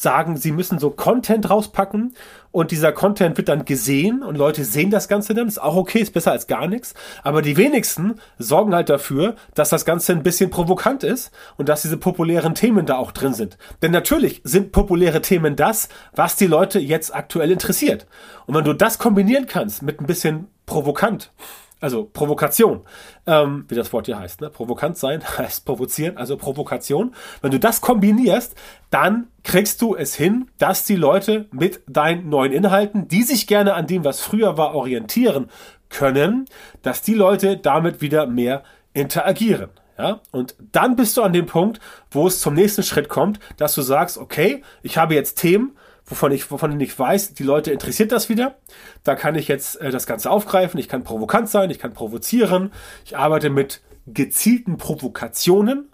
sagen, 0.00 0.36
sie 0.36 0.52
müssen 0.52 0.78
so 0.78 0.90
Content 0.90 1.50
rauspacken 1.50 2.14
und 2.52 2.70
dieser 2.70 2.92
Content 2.92 3.36
wird 3.36 3.48
dann 3.48 3.64
gesehen 3.64 4.22
und 4.22 4.38
Leute 4.38 4.64
sehen 4.64 4.92
das 4.92 5.08
Ganze 5.08 5.34
dann, 5.34 5.48
ist 5.48 5.60
auch 5.60 5.74
okay, 5.74 5.98
ist 5.98 6.14
besser 6.14 6.30
als 6.30 6.46
gar 6.46 6.68
nichts, 6.68 6.94
aber 7.24 7.42
die 7.42 7.56
wenigsten 7.56 8.20
sorgen 8.38 8.76
halt 8.76 8.90
dafür, 8.90 9.34
dass 9.54 9.70
das 9.70 9.84
Ganze 9.84 10.12
ein 10.12 10.22
bisschen 10.22 10.50
provokant 10.50 11.02
ist 11.02 11.32
und 11.56 11.68
dass 11.68 11.82
diese 11.82 11.96
populären 11.96 12.54
Themen 12.54 12.86
da 12.86 12.96
auch 12.96 13.10
drin 13.10 13.34
sind. 13.34 13.58
Denn 13.82 13.90
natürlich 13.90 14.40
sind 14.44 14.70
populäre 14.70 15.20
Themen 15.20 15.56
das, 15.56 15.88
was 16.14 16.36
die 16.36 16.46
Leute 16.46 16.78
jetzt 16.78 17.12
aktuell 17.12 17.50
interessiert. 17.50 18.06
Und 18.46 18.54
wenn 18.54 18.64
du 18.64 18.74
das 18.74 19.00
kombinieren 19.00 19.46
kannst 19.46 19.82
mit 19.82 20.00
ein 20.00 20.06
bisschen 20.06 20.46
provokant, 20.64 21.32
also 21.80 22.04
Provokation, 22.04 22.80
ähm, 23.26 23.64
wie 23.68 23.74
das 23.74 23.92
Wort 23.92 24.06
hier 24.06 24.18
heißt. 24.18 24.40
Ne? 24.40 24.50
Provokant 24.50 24.96
sein 24.96 25.22
heißt 25.38 25.64
provozieren, 25.64 26.16
also 26.16 26.36
Provokation. 26.36 27.14
Wenn 27.40 27.50
du 27.50 27.58
das 27.58 27.80
kombinierst, 27.80 28.54
dann 28.90 29.28
kriegst 29.44 29.80
du 29.82 29.94
es 29.94 30.14
hin, 30.14 30.50
dass 30.58 30.84
die 30.84 30.96
Leute 30.96 31.46
mit 31.52 31.80
deinen 31.86 32.28
neuen 32.28 32.52
Inhalten, 32.52 33.08
die 33.08 33.22
sich 33.22 33.46
gerne 33.46 33.74
an 33.74 33.86
dem, 33.86 34.04
was 34.04 34.20
früher 34.20 34.56
war, 34.56 34.74
orientieren 34.74 35.48
können, 35.88 36.46
dass 36.82 37.02
die 37.02 37.14
Leute 37.14 37.56
damit 37.56 38.00
wieder 38.00 38.26
mehr 38.26 38.62
interagieren. 38.92 39.70
Ja, 39.98 40.20
und 40.30 40.54
dann 40.70 40.94
bist 40.94 41.16
du 41.16 41.22
an 41.22 41.32
dem 41.32 41.46
Punkt, 41.46 41.80
wo 42.12 42.28
es 42.28 42.40
zum 42.40 42.54
nächsten 42.54 42.84
Schritt 42.84 43.08
kommt, 43.08 43.40
dass 43.56 43.74
du 43.74 43.82
sagst, 43.82 44.16
okay, 44.16 44.62
ich 44.82 44.96
habe 44.96 45.14
jetzt 45.14 45.38
Themen, 45.40 45.76
wovon 46.08 46.32
ich, 46.32 46.50
wovon 46.50 46.80
ich 46.80 46.98
weiß, 46.98 47.34
die 47.34 47.42
Leute 47.42 47.70
interessiert 47.70 48.12
das 48.12 48.28
wieder. 48.28 48.56
Da 49.04 49.14
kann 49.14 49.34
ich 49.34 49.48
jetzt 49.48 49.80
äh, 49.80 49.90
das 49.90 50.06
Ganze 50.06 50.30
aufgreifen. 50.30 50.80
Ich 50.80 50.88
kann 50.88 51.04
provokant 51.04 51.48
sein, 51.48 51.70
ich 51.70 51.78
kann 51.78 51.92
provozieren. 51.92 52.72
Ich 53.04 53.16
arbeite 53.16 53.50
mit 53.50 53.82
gezielten 54.06 54.78
Provokationen 54.78 55.88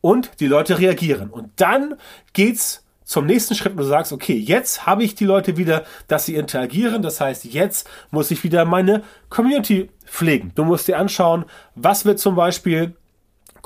und 0.00 0.40
die 0.40 0.46
Leute 0.46 0.78
reagieren. 0.78 1.30
Und 1.30 1.50
dann 1.56 1.96
geht's 2.32 2.84
zum 3.04 3.26
nächsten 3.26 3.54
Schritt, 3.54 3.74
wo 3.74 3.78
du 3.78 3.84
sagst, 3.84 4.12
okay, 4.12 4.36
jetzt 4.36 4.86
habe 4.86 5.04
ich 5.04 5.14
die 5.14 5.24
Leute 5.24 5.56
wieder, 5.56 5.84
dass 6.08 6.26
sie 6.26 6.34
interagieren. 6.34 7.02
Das 7.02 7.20
heißt, 7.20 7.44
jetzt 7.44 7.88
muss 8.10 8.30
ich 8.30 8.42
wieder 8.42 8.64
meine 8.64 9.04
Community 9.30 9.90
pflegen. 10.04 10.52
Du 10.54 10.64
musst 10.64 10.88
dir 10.88 10.98
anschauen, 10.98 11.44
was 11.74 12.04
wird 12.04 12.18
zum 12.18 12.34
Beispiel 12.34 12.96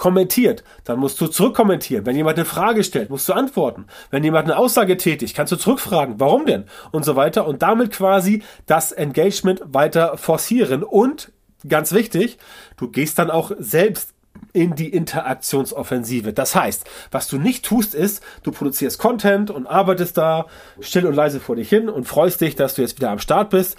kommentiert, 0.01 0.65
dann 0.85 0.99
musst 0.99 1.21
du 1.21 1.29
zurückkommentieren. 1.29 2.05
Wenn 2.07 2.17
jemand 2.17 2.39
eine 2.39 2.45
Frage 2.45 2.83
stellt, 2.83 3.11
musst 3.11 3.29
du 3.29 3.35
antworten. 3.35 3.87
Wenn 4.11 4.25
jemand 4.25 4.47
eine 4.47 4.57
Aussage 4.57 4.97
tätigt, 4.97 5.37
kannst 5.37 5.53
du 5.53 5.57
zurückfragen, 5.57 6.17
warum 6.19 6.47
denn? 6.47 6.65
Und 6.91 7.05
so 7.05 7.15
weiter. 7.15 7.47
Und 7.47 7.63
damit 7.63 7.93
quasi 7.93 8.43
das 8.67 8.91
Engagement 8.91 9.63
weiter 9.67 10.17
forcieren. 10.17 10.83
Und 10.83 11.31
ganz 11.69 11.93
wichtig, 11.93 12.39
du 12.77 12.89
gehst 12.89 13.19
dann 13.19 13.31
auch 13.31 13.53
selbst 13.59 14.15
in 14.53 14.75
die 14.75 14.89
Interaktionsoffensive. 14.89 16.33
Das 16.33 16.55
heißt, 16.55 16.89
was 17.11 17.29
du 17.29 17.39
nicht 17.39 17.65
tust, 17.65 17.95
ist, 17.95 18.23
du 18.43 18.53
produzierst 18.53 18.99
Content 18.99 19.51
und 19.51 19.67
arbeitest 19.67 20.17
da 20.17 20.47
still 20.81 21.07
und 21.07 21.15
leise 21.15 21.41
vor 21.41 21.57
dich 21.57 21.69
hin 21.69 21.89
und 21.89 22.05
freust 22.05 22.41
dich, 22.41 22.57
dass 22.57 22.75
du 22.75 22.83
jetzt 22.83 22.97
wieder 22.97 23.11
am 23.11 23.19
Start 23.19 23.51
bist 23.51 23.77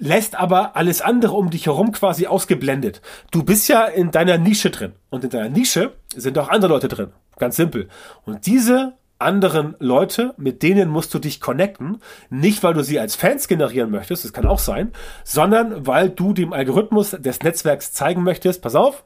lässt 0.00 0.34
aber 0.34 0.76
alles 0.76 1.02
andere 1.02 1.34
um 1.34 1.50
dich 1.50 1.66
herum 1.66 1.92
quasi 1.92 2.26
ausgeblendet. 2.26 3.00
Du 3.30 3.44
bist 3.44 3.68
ja 3.68 3.84
in 3.84 4.10
deiner 4.10 4.38
Nische 4.38 4.70
drin. 4.70 4.94
Und 5.10 5.22
in 5.22 5.30
deiner 5.30 5.50
Nische 5.50 5.92
sind 6.16 6.36
auch 6.38 6.48
andere 6.48 6.72
Leute 6.72 6.88
drin. 6.88 7.12
Ganz 7.38 7.56
simpel. 7.56 7.88
Und 8.24 8.46
diese 8.46 8.94
anderen 9.18 9.76
Leute, 9.78 10.34
mit 10.38 10.62
denen 10.62 10.88
musst 10.88 11.12
du 11.12 11.18
dich 11.18 11.40
connecten. 11.40 11.98
Nicht, 12.30 12.62
weil 12.62 12.74
du 12.74 12.82
sie 12.82 12.98
als 12.98 13.14
Fans 13.14 13.48
generieren 13.48 13.90
möchtest, 13.90 14.24
das 14.24 14.32
kann 14.32 14.46
auch 14.46 14.58
sein, 14.58 14.92
sondern 15.24 15.86
weil 15.86 16.08
du 16.08 16.32
dem 16.32 16.54
Algorithmus 16.54 17.10
des 17.10 17.42
Netzwerks 17.42 17.92
zeigen 17.92 18.22
möchtest, 18.22 18.62
pass 18.62 18.74
auf, 18.74 19.04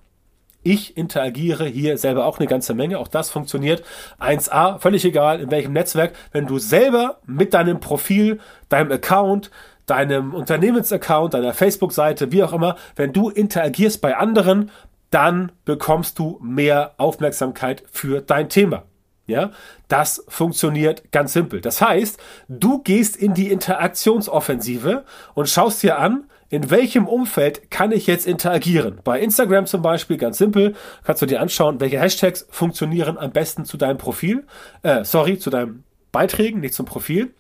ich 0.67 0.97
interagiere 0.97 1.67
hier 1.67 1.99
selber 1.99 2.25
auch 2.25 2.39
eine 2.39 2.49
ganze 2.49 2.73
Menge. 2.73 2.99
Auch 2.99 3.09
das 3.09 3.29
funktioniert 3.29 3.85
1a, 4.19 4.79
völlig 4.79 5.05
egal 5.05 5.41
in 5.41 5.51
welchem 5.51 5.75
Netzwerk. 5.75 6.15
Wenn 6.33 6.47
du 6.47 6.59
selber 6.59 7.21
mit 7.27 7.53
deinem 7.53 7.81
Profil, 7.81 8.41
deinem 8.71 8.91
Account, 8.91 9.51
deinem 9.87 10.35
Unternehmensaccount, 10.35 11.35
deiner 11.35 11.55
Facebook-Seite, 11.55 12.33
wie 12.33 12.43
auch 12.43 12.53
immer, 12.53 12.77
wenn 12.97 13.13
du 13.13 13.29
interagierst 13.29 14.01
bei 14.01 14.17
anderen, 14.17 14.71
dann 15.11 15.53
bekommst 15.65 16.19
du 16.19 16.41
mehr 16.43 16.95
Aufmerksamkeit 16.97 17.85
für 17.91 18.21
dein 18.21 18.49
Thema. 18.49 18.85
Ja, 19.27 19.53
das 19.89 20.23
funktioniert 20.29 21.11
ganz 21.11 21.33
simpel. 21.33 21.63
Das 21.63 21.81
heißt, 21.81 22.21
du 22.49 22.83
gehst 22.83 23.17
in 23.17 23.33
die 23.33 23.51
Interaktionsoffensive 23.51 25.05
und 25.33 25.49
schaust 25.49 25.83
dir 25.83 25.99
an, 25.99 26.25
in 26.51 26.71
welchem 26.71 27.09
Umfeld 27.09 27.71
kann 27.71 27.91
ich 27.91 28.07
jetzt 28.07 28.27
interagieren? 28.27 29.01
Bei 29.03 29.19
Instagram 29.19 29.67
zum 29.67 29.81
Beispiel, 29.81 30.19
ganz 30.19 30.39
simpel, 30.39 30.75
kannst 31.05 31.23
du 31.23 31.27
dir 31.27 31.41
anschauen, 31.41 31.81
welche 31.81 31.99
Hashtags 31.99 32.47
funktionieren 32.51 33.17
am 33.17 33.33
besten 33.33 33.65
zu 33.65 33.79
deinem 33.79 33.99
Profil, 33.99 34.45
äh, 34.83 35.05
sorry, 35.05 35.39
zu 35.39 35.49
deinen 35.49 35.85
Beiträgen, 36.13 36.61
nicht 36.61 36.75
zum 36.75 36.87
Profil. 36.87 37.33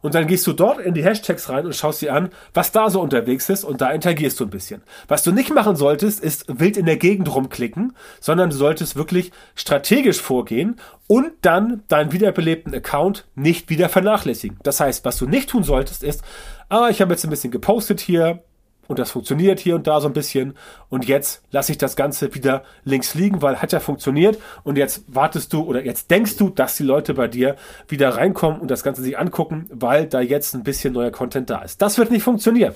Und 0.00 0.14
dann 0.14 0.26
gehst 0.26 0.46
du 0.46 0.52
dort 0.52 0.80
in 0.80 0.94
die 0.94 1.04
Hashtags 1.04 1.48
rein 1.48 1.66
und 1.66 1.74
schaust 1.74 2.02
dir 2.02 2.14
an, 2.14 2.30
was 2.54 2.72
da 2.72 2.90
so 2.90 3.00
unterwegs 3.00 3.48
ist 3.48 3.64
und 3.64 3.80
da 3.80 3.90
interagierst 3.90 4.38
du 4.40 4.44
ein 4.44 4.50
bisschen. 4.50 4.82
Was 5.08 5.22
du 5.22 5.32
nicht 5.32 5.52
machen 5.52 5.76
solltest, 5.76 6.22
ist 6.22 6.44
wild 6.48 6.76
in 6.76 6.86
der 6.86 6.96
Gegend 6.96 7.34
rumklicken, 7.34 7.94
sondern 8.20 8.50
du 8.50 8.56
solltest 8.56 8.96
wirklich 8.96 9.32
strategisch 9.54 10.20
vorgehen 10.20 10.76
und 11.06 11.32
dann 11.42 11.82
deinen 11.88 12.12
wiederbelebten 12.12 12.74
Account 12.74 13.26
nicht 13.34 13.70
wieder 13.70 13.88
vernachlässigen. 13.88 14.58
Das 14.62 14.80
heißt, 14.80 15.04
was 15.04 15.18
du 15.18 15.26
nicht 15.26 15.50
tun 15.50 15.64
solltest, 15.64 16.02
ist, 16.02 16.22
ah, 16.68 16.88
ich 16.90 17.00
habe 17.00 17.12
jetzt 17.12 17.24
ein 17.24 17.30
bisschen 17.30 17.50
gepostet 17.50 18.00
hier, 18.00 18.42
und 18.88 18.98
das 18.98 19.12
funktioniert 19.12 19.60
hier 19.60 19.76
und 19.76 19.86
da 19.86 20.00
so 20.00 20.08
ein 20.08 20.12
bisschen 20.12 20.54
und 20.88 21.06
jetzt 21.06 21.42
lasse 21.52 21.70
ich 21.70 21.78
das 21.78 21.94
Ganze 21.94 22.34
wieder 22.34 22.64
links 22.84 23.14
liegen, 23.14 23.40
weil 23.40 23.62
hat 23.62 23.72
ja 23.72 23.78
funktioniert 23.78 24.38
und 24.64 24.76
jetzt 24.76 25.04
wartest 25.06 25.52
du 25.52 25.62
oder 25.62 25.84
jetzt 25.84 26.10
denkst 26.10 26.36
du, 26.36 26.50
dass 26.50 26.76
die 26.76 26.82
Leute 26.82 27.14
bei 27.14 27.28
dir 27.28 27.54
wieder 27.86 28.08
reinkommen 28.16 28.60
und 28.60 28.70
das 28.70 28.82
Ganze 28.82 29.02
sich 29.02 29.16
angucken, 29.16 29.66
weil 29.70 30.06
da 30.06 30.20
jetzt 30.20 30.54
ein 30.54 30.64
bisschen 30.64 30.94
neuer 30.94 31.12
Content 31.12 31.50
da 31.50 31.62
ist. 31.62 31.80
Das 31.80 31.98
wird 31.98 32.10
nicht 32.10 32.22
funktionieren. 32.22 32.74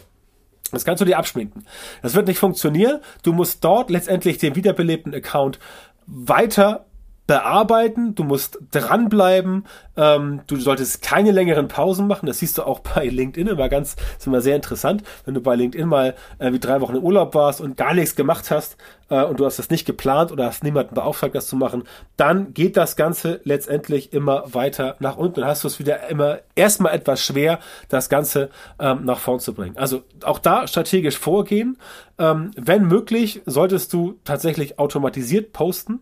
Das 0.71 0.85
kannst 0.85 1.01
du 1.01 1.05
dir 1.05 1.19
abschminken. 1.19 1.67
Das 2.03 2.15
wird 2.15 2.29
nicht 2.29 2.39
funktionieren. 2.39 3.01
Du 3.23 3.33
musst 3.33 3.65
dort 3.65 3.91
letztendlich 3.91 4.39
den 4.39 4.55
wiederbelebten 4.55 5.15
Account 5.15 5.59
weiter 6.07 6.87
bearbeiten, 7.33 8.15
du 8.15 8.25
musst 8.25 8.59
dranbleiben, 8.73 9.65
ähm, 9.97 10.43
du 10.49 10.57
solltest 10.57 11.01
keine 11.01 11.31
längeren 11.31 11.67
Pausen 11.67 12.07
machen, 12.07 12.27
das 12.27 12.41
siehst 12.41 12.59
du 12.59 12.63
auch 12.63 12.81
bei 12.95 13.07
LinkedIn 13.07 13.47
immer 13.47 13.71
ganz, 13.71 13.97
ist 14.19 14.27
immer 14.27 14.43
sehr 14.43 14.55
interessant, 14.55 15.03
wenn 15.25 15.33
du 15.33 15.41
bei 15.41 15.55
LinkedIn 15.55 15.89
mal 15.89 16.15
äh, 16.39 16.53
wie 16.53 16.59
drei 16.59 16.83
Wochen 16.83 16.97
im 16.97 17.03
Urlaub 17.03 17.35
warst 17.35 17.63
und 17.63 17.79
gar 17.79 17.95
nichts 17.95 18.17
gemacht 18.17 18.51
hast 18.51 18.77
äh, 19.09 19.25
und 19.25 19.41
du 19.41 19.47
hast 19.47 19.59
das 19.59 19.71
nicht 19.71 19.87
geplant 19.87 20.31
oder 20.31 20.45
hast 20.45 20.63
niemanden 20.63 20.95
beauftragt, 20.95 21.35
das 21.35 21.47
zu 21.47 21.57
machen, 21.57 21.85
dann 22.19 22.53
geht 22.53 22.77
das 22.77 22.97
Ganze 22.97 23.41
letztendlich 23.45 24.13
immer 24.13 24.45
weiter 24.53 24.97
nach 24.99 25.17
unten. 25.17 25.41
Und 25.41 25.47
hast 25.47 25.65
du 25.65 25.69
es 25.69 25.79
wieder 25.79 26.11
immer 26.11 26.41
erstmal 26.55 26.95
etwas 26.95 27.25
schwer, 27.25 27.61
das 27.89 28.11
Ganze 28.11 28.51
ähm, 28.79 29.07
nach 29.07 29.19
vorn 29.19 29.41
zu 29.41 29.55
bringen. 29.55 29.79
Also 29.79 30.03
auch 30.23 30.39
da 30.39 30.67
strategisch 30.67 31.17
vorgehen, 31.17 31.79
ähm, 32.19 32.51
wenn 32.57 32.87
möglich, 32.87 33.41
solltest 33.47 33.91
du 33.95 34.19
tatsächlich 34.25 34.79
automatisiert 34.79 35.55
posten, 35.55 36.01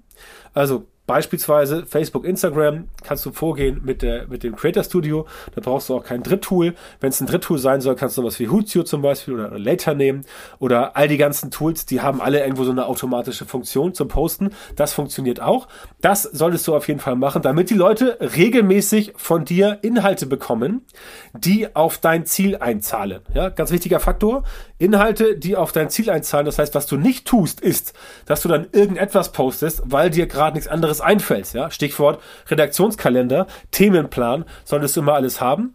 also 0.55 0.87
Beispielsweise 1.11 1.87
Facebook, 1.87 2.25
Instagram 2.25 2.85
kannst 3.03 3.27
du 3.27 3.33
vorgehen 3.33 3.81
mit, 3.85 4.01
der, 4.01 4.29
mit 4.29 4.45
dem 4.45 4.55
Creator 4.55 4.85
Studio. 4.85 5.27
Da 5.57 5.61
brauchst 5.61 5.89
du 5.89 5.97
auch 5.97 6.05
kein 6.05 6.23
Dritttool. 6.23 6.75
Wenn 7.01 7.09
es 7.09 7.21
ein 7.21 7.27
Dritttool 7.27 7.59
sein 7.59 7.81
soll, 7.81 7.97
kannst 7.97 8.17
du 8.17 8.23
was 8.23 8.39
wie 8.39 8.49
Hootsuite 8.49 8.85
zum 8.85 9.03
Beispiel 9.03 9.35
oder 9.35 9.59
Later 9.59 9.95
nehmen. 9.95 10.25
Oder 10.61 10.97
all 10.97 11.09
die 11.09 11.17
ganzen 11.17 11.51
Tools, 11.51 11.85
die 11.85 12.01
haben 12.01 12.21
alle 12.21 12.39
irgendwo 12.39 12.63
so 12.63 12.71
eine 12.71 12.87
automatische 12.87 13.45
Funktion 13.45 13.93
zum 13.93 14.07
Posten. 14.07 14.51
Das 14.77 14.93
funktioniert 14.93 15.43
auch. 15.43 15.67
Das 16.01 16.23
solltest 16.23 16.69
du 16.69 16.77
auf 16.77 16.87
jeden 16.87 17.01
Fall 17.01 17.17
machen, 17.17 17.43
damit 17.43 17.71
die 17.71 17.75
Leute 17.75 18.17
regelmäßig 18.21 19.15
von 19.17 19.45
dir 19.45 19.81
Inhalte 19.83 20.27
bekommen, 20.27 20.87
die 21.33 21.75
auf 21.75 21.99
dein 21.99 22.25
Ziel 22.25 22.57
einzahlen. 22.57 23.23
Ja, 23.35 23.49
ganz 23.49 23.73
wichtiger 23.73 23.99
Faktor. 23.99 24.45
Inhalte, 24.81 25.37
die 25.37 25.57
auf 25.57 25.73
dein 25.73 25.91
Ziel 25.91 26.11
einzahlen. 26.11 26.47
Das 26.47 26.59
heißt, 26.59 26.75
was 26.75 26.87
du 26.87 26.97
nicht 26.97 27.27
tust, 27.27 27.61
ist, 27.61 27.93
dass 28.27 28.41
du 28.41 28.49
dann 28.49 28.69
irgendetwas 28.73 29.33
postest, 29.33 29.83
weil 29.85 30.11
dir 30.11 30.27
gerade 30.27 30.57
nichts 30.57 30.71
anderes 30.71 31.01
einfällt. 31.01 31.53
Ja? 31.53 31.71
Stichwort 31.71 32.21
Redaktionskalender, 32.49 33.47
Themenplan, 33.71 34.45
solltest 34.65 34.97
du 34.97 35.01
immer 35.01 35.15
alles 35.15 35.41
haben 35.41 35.75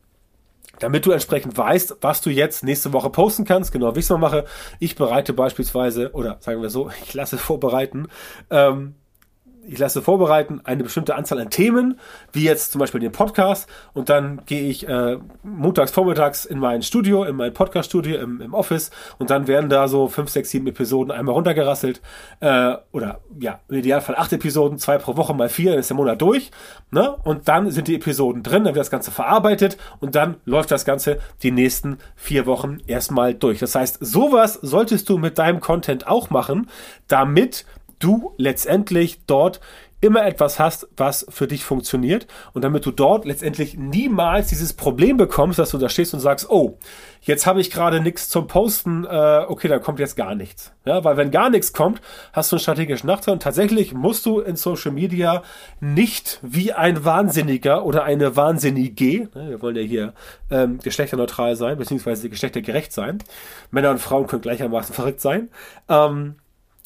damit 0.80 1.06
du 1.06 1.12
entsprechend 1.12 1.58
weißt, 1.58 1.98
was 2.02 2.20
du 2.20 2.30
jetzt 2.30 2.64
nächste 2.64 2.92
Woche 2.92 3.10
posten 3.10 3.46
kannst, 3.46 3.72
genau 3.72 3.96
wie 3.96 4.00
ich 4.00 4.06
es 4.06 4.10
mal 4.10 4.18
mache. 4.18 4.44
Ich 4.80 4.96
bereite 4.96 5.32
beispielsweise, 5.32 6.12
oder 6.12 6.38
sagen 6.42 6.62
wir 6.62 6.70
so, 6.70 6.90
ich 7.06 7.14
lasse 7.14 7.38
vorbereiten, 7.38 8.08
ähm, 8.50 8.96
ich 9.68 9.80
lasse 9.80 10.02
vorbereiten 10.02 10.62
eine 10.64 10.84
bestimmte 10.84 11.16
Anzahl 11.16 11.40
an 11.40 11.50
Themen, 11.50 12.00
wie 12.32 12.44
jetzt 12.44 12.72
zum 12.72 12.80
Beispiel 12.80 13.00
den 13.00 13.12
Podcast, 13.12 13.70
und 13.94 14.10
dann 14.10 14.42
gehe 14.46 14.64
ich 14.64 14.88
äh, 14.88 15.18
montags 15.44 15.92
vormittags 15.92 16.46
in 16.46 16.60
mein 16.60 16.82
Studio, 16.82 17.24
in 17.24 17.36
mein 17.36 17.54
Podcast-Studio 17.54 18.18
im, 18.20 18.42
im 18.42 18.54
Office, 18.54 18.92
und 19.18 19.30
dann 19.30 19.48
werden 19.48 19.70
da 19.70 19.88
so 19.88 20.08
fünf, 20.08 20.30
sechs, 20.30 20.50
sieben 20.50 20.68
Episoden 20.68 21.12
einmal 21.12 21.36
runtergerasselt, 21.36 22.02
äh, 22.40 22.76
oder 22.92 23.22
ja, 23.40 23.60
im 23.70 23.78
Idealfall 23.78 24.16
acht 24.16 24.34
Episoden, 24.34 24.78
zwei 24.78 24.98
pro 24.98 25.18
Woche 25.18 25.34
mal 25.34 25.50
vier, 25.50 25.72
dann 25.72 25.80
ist 25.80 25.90
der 25.90 25.98
Monat 25.98 26.22
durch, 26.22 26.52
ne? 26.92 27.16
Und 27.24 27.48
dann 27.48 27.72
sind 27.72 27.88
die 27.88 27.96
Episoden 27.96 28.44
drin, 28.44 28.64
dann 28.64 28.76
wird 28.76 28.82
das 28.82 28.92
Ganze 28.92 29.12
verarbeitet 29.12 29.78
und 30.00 30.16
dann 30.16 30.38
läuft 30.46 30.72
das 30.72 30.86
Ganze 30.86 31.20
die 31.44 31.52
nächsten 31.52 31.98
vier 32.16 32.46
Wochen 32.46 32.78
erstmal 32.88 33.34
durch. 33.34 33.60
Das 33.60 33.76
heißt, 33.76 33.98
sowas 34.02 34.54
solltest 34.62 35.10
du 35.10 35.18
mit 35.18 35.38
deinem 35.38 35.60
Content 35.60 36.08
auch 36.08 36.30
machen, 36.30 36.70
damit 37.08 37.66
du 38.00 38.34
letztendlich 38.38 39.26
dort 39.28 39.60
immer 40.06 40.26
etwas 40.26 40.60
hast, 40.60 40.88
was 40.96 41.26
für 41.30 41.48
dich 41.48 41.64
funktioniert. 41.64 42.28
Und 42.54 42.64
damit 42.64 42.86
du 42.86 42.92
dort 42.92 43.26
letztendlich 43.26 43.76
niemals 43.78 44.48
dieses 44.48 44.74
Problem 44.74 45.18
bekommst, 45.18 45.58
dass 45.58 45.72
du 45.72 45.78
da 45.78 45.90
stehst 45.90 46.14
und 46.14 46.20
sagst, 46.20 46.50
oh, 46.50 46.78
jetzt 47.22 47.48
habe 47.48 47.60
ich 47.60 47.72
gerade 47.72 48.00
nichts 48.02 48.30
zum 48.30 48.48
Posten, 48.48 49.06
äh, 49.06 49.46
okay, 49.48 49.68
da 49.68 49.80
kommt 49.80 50.00
jetzt 50.00 50.16
gar 50.16 50.36
nichts. 50.36 50.74
Ja, 50.86 51.04
weil 51.04 51.18
wenn 51.18 51.32
gar 51.32 51.50
nichts 51.50 51.74
kommt, 51.74 52.02
hast 52.34 52.52
du 52.52 52.58
einen 52.58 52.62
strategischen 52.62 53.08
Nachteil 53.08 53.34
und 53.34 53.42
tatsächlich 53.42 53.94
musst 53.94 54.26
du 54.28 54.42
in 54.42 54.56
Social 54.56 54.92
Media 54.92 55.42
nicht 55.80 56.40
wie 56.44 56.72
ein 56.72 57.04
Wahnsinniger 57.04 57.84
oder 57.86 58.04
eine 58.04 58.36
Wahnsinnige, 58.36 59.30
ne, 59.34 59.50
wir 59.50 59.62
wollen 59.64 59.76
ja 59.76 59.82
hier 59.82 60.14
ähm, 60.52 60.78
geschlechterneutral 60.84 61.56
sein, 61.56 61.78
beziehungsweise 61.78 62.30
geschlechtergerecht 62.30 62.92
sein, 62.92 63.20
Männer 63.72 63.90
und 63.90 64.00
Frauen 64.00 64.28
können 64.28 64.44
gleichermaßen 64.44 64.94
verrückt 64.94 65.22
sein, 65.22 65.50
ähm, 65.90 66.36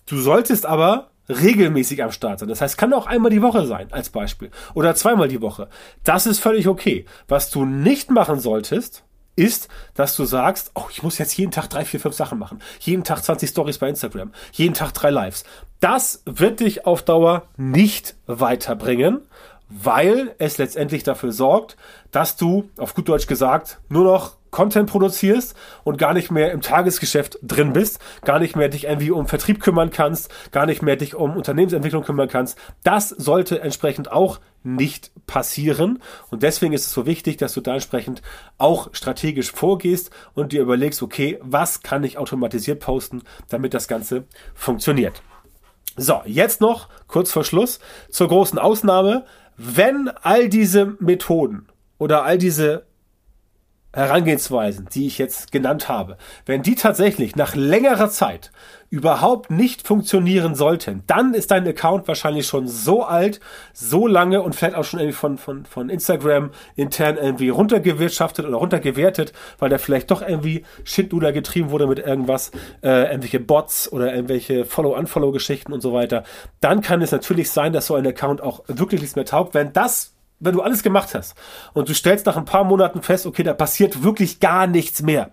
Du 0.10 0.18
solltest 0.18 0.66
aber 0.66 1.12
regelmäßig 1.30 2.04
am 2.04 2.12
Start 2.12 2.40
sein. 2.40 2.50
Das 2.50 2.62
heißt, 2.62 2.80
kann 2.80 2.94
auch 2.94 3.06
einmal 3.06 3.30
die 3.30 3.44
Woche 3.44 3.68
sein, 3.68 3.94
als 3.94 4.10
Beispiel. 4.10 4.50
Oder 4.74 4.96
zweimal 4.96 5.28
die 5.28 5.44
Woche. 5.44 5.70
Das 6.04 6.26
ist 6.26 6.40
völlig 6.40 6.68
okay. 6.68 7.06
Was 7.28 7.52
du 7.52 7.64
nicht 7.64 8.10
machen 8.10 8.40
solltest, 8.40 9.04
ist, 9.36 9.68
dass 9.94 10.16
du 10.16 10.26
sagst, 10.26 10.72
oh, 10.74 10.86
ich 10.90 11.04
muss 11.04 11.20
jetzt 11.20 11.38
jeden 11.38 11.52
Tag 11.52 11.70
drei, 11.70 11.86
vier, 11.86 12.00
fünf 12.00 12.16
Sachen 12.16 12.40
machen. 12.40 12.60
Jeden 12.80 13.04
Tag 13.04 13.24
20 13.24 13.52
Stories 13.52 13.78
bei 13.78 13.88
Instagram. 13.88 14.32
Jeden 14.52 14.74
Tag 14.74 14.94
drei 14.94 15.12
Lives. 15.12 15.44
Das 15.80 16.24
wird 16.26 16.60
dich 16.60 16.88
auf 16.88 17.04
Dauer 17.04 17.44
nicht 17.56 18.16
weiterbringen, 18.26 19.22
weil 19.70 20.34
es 20.40 20.58
letztendlich 20.58 21.04
dafür 21.04 21.32
sorgt, 21.32 21.78
dass 22.10 22.36
du, 22.36 22.72
auf 22.78 22.96
gut 22.96 23.08
Deutsch 23.08 23.28
gesagt, 23.28 23.80
nur 23.90 24.06
noch 24.06 24.39
Content 24.52 24.90
produzierst 24.90 25.56
und 25.84 25.98
gar 25.98 26.14
nicht 26.14 26.32
mehr 26.32 26.52
im 26.52 26.62
Tagesgeschäft 26.62 27.40
drin 27.42 27.74
bist, 27.74 28.00
gar 28.24 28.40
nicht 28.40 28.56
mehr 28.56 28.70
dich 28.70 28.86
irgendwie 28.86 29.12
um 29.12 29.28
Vertrieb 29.28 29.62
kümmern 29.62 29.92
kannst, 29.92 30.32
gar 30.52 30.66
nicht 30.66 30.82
mehr 30.82 30.96
dich 30.96 31.16
um 31.16 31.36
Unternehmensentwicklung 31.36 32.04
kümmern 32.04 32.30
kannst. 32.30 32.58
Das 32.84 33.10
sollte 33.10 33.62
entsprechend 33.62 34.12
auch 34.12 34.40
nicht 34.64 35.12
passieren. 35.26 36.00
Und 36.30 36.44
deswegen 36.44 36.74
ist 36.74 36.86
es 36.86 36.94
so 36.94 37.06
wichtig, 37.06 37.38
dass 37.38 37.54
du 37.54 37.62
da 37.62 37.74
entsprechend 37.74 38.22
auch 38.58 38.90
strategisch 38.94 39.52
vorgehst 39.52 40.12
und 40.34 40.52
dir 40.52 40.62
überlegst, 40.62 41.02
okay, 41.02 41.40
was 41.42 41.82
kann 41.82 42.04
ich 42.04 42.18
automatisiert 42.18 42.80
posten, 42.80 43.24
damit 43.48 43.74
das 43.74 43.88
Ganze 43.88 44.26
funktioniert. 44.54 45.22
So, 45.96 46.22
jetzt 46.26 46.62
noch 46.62 46.88
kurz 47.08 47.32
vor 47.32 47.44
Schluss 47.44 47.80
zur 48.10 48.28
großen 48.28 48.60
Ausnahme. 48.60 49.26
Wenn 49.58 50.10
all 50.22 50.48
diese 50.48 50.96
Methoden 51.00 51.68
oder 51.98 52.24
all 52.24 52.38
diese 52.38 52.86
Herangehensweisen, 53.92 54.88
die 54.94 55.08
ich 55.08 55.18
jetzt 55.18 55.52
genannt 55.52 55.90
habe, 55.90 56.18
wenn 56.46 56.62
die 56.62 56.76
tatsächlich 56.76 57.36
nach 57.36 57.56
längerer 57.56 58.10
Zeit 58.10 58.52
überhaupt 58.92 59.52
nicht 59.52 59.86
funktionieren 59.86 60.56
sollten, 60.56 61.04
dann 61.08 61.34
ist 61.34 61.52
dein 61.52 61.68
Account 61.68 62.08
wahrscheinlich 62.08 62.48
schon 62.48 62.68
so 62.68 63.04
alt, 63.04 63.40
so 63.74 64.08
lange 64.08 64.42
und 64.42 64.56
vielleicht 64.56 64.76
auch 64.76 64.84
schon 64.84 65.00
irgendwie 65.00 65.16
von, 65.16 65.38
von, 65.38 65.66
von 65.66 65.90
Instagram 65.90 66.52
intern 66.76 67.18
irgendwie 67.18 67.50
runtergewirtschaftet 67.50 68.46
oder 68.46 68.58
runtergewertet, 68.58 69.34
weil 69.60 69.70
der 69.70 69.80
vielleicht 69.80 70.10
doch 70.12 70.22
irgendwie 70.22 70.64
Schindluder 70.84 71.32
getrieben 71.32 71.70
wurde 71.72 71.88
mit 71.88 72.00
irgendwas, 72.00 72.52
äh, 72.82 73.10
irgendwelche 73.10 73.40
Bots 73.40 73.92
oder 73.92 74.14
irgendwelche 74.14 74.66
Follow-Unfollow-Geschichten 74.66 75.72
und 75.72 75.82
so 75.82 75.94
weiter. 75.94 76.24
Dann 76.60 76.82
kann 76.82 77.02
es 77.02 77.12
natürlich 77.12 77.52
sein, 77.52 77.74
dass 77.74 77.88
so 77.88 77.96
ein 77.96 78.08
Account 78.08 78.42
auch 78.42 78.64
wirklich 78.68 79.02
nichts 79.02 79.16
mehr 79.16 79.26
taugt. 79.26 79.54
Wenn 79.54 79.74
das 79.74 80.14
wenn 80.40 80.54
du 80.54 80.62
alles 80.62 80.84
gemacht 80.84 81.14
hast 81.14 81.36
und 81.74 81.90
du 81.90 81.94
stellst 81.94 82.26
nach 82.26 82.38
ein 82.38 82.46
paar 82.46 82.64
Monaten 82.64 83.02
fest, 83.02 83.26
okay, 83.26 83.44
da 83.44 83.54
passiert 83.54 84.04
wirklich 84.04 84.40
gar 84.40 84.68
nichts 84.68 85.02
mehr. 85.02 85.32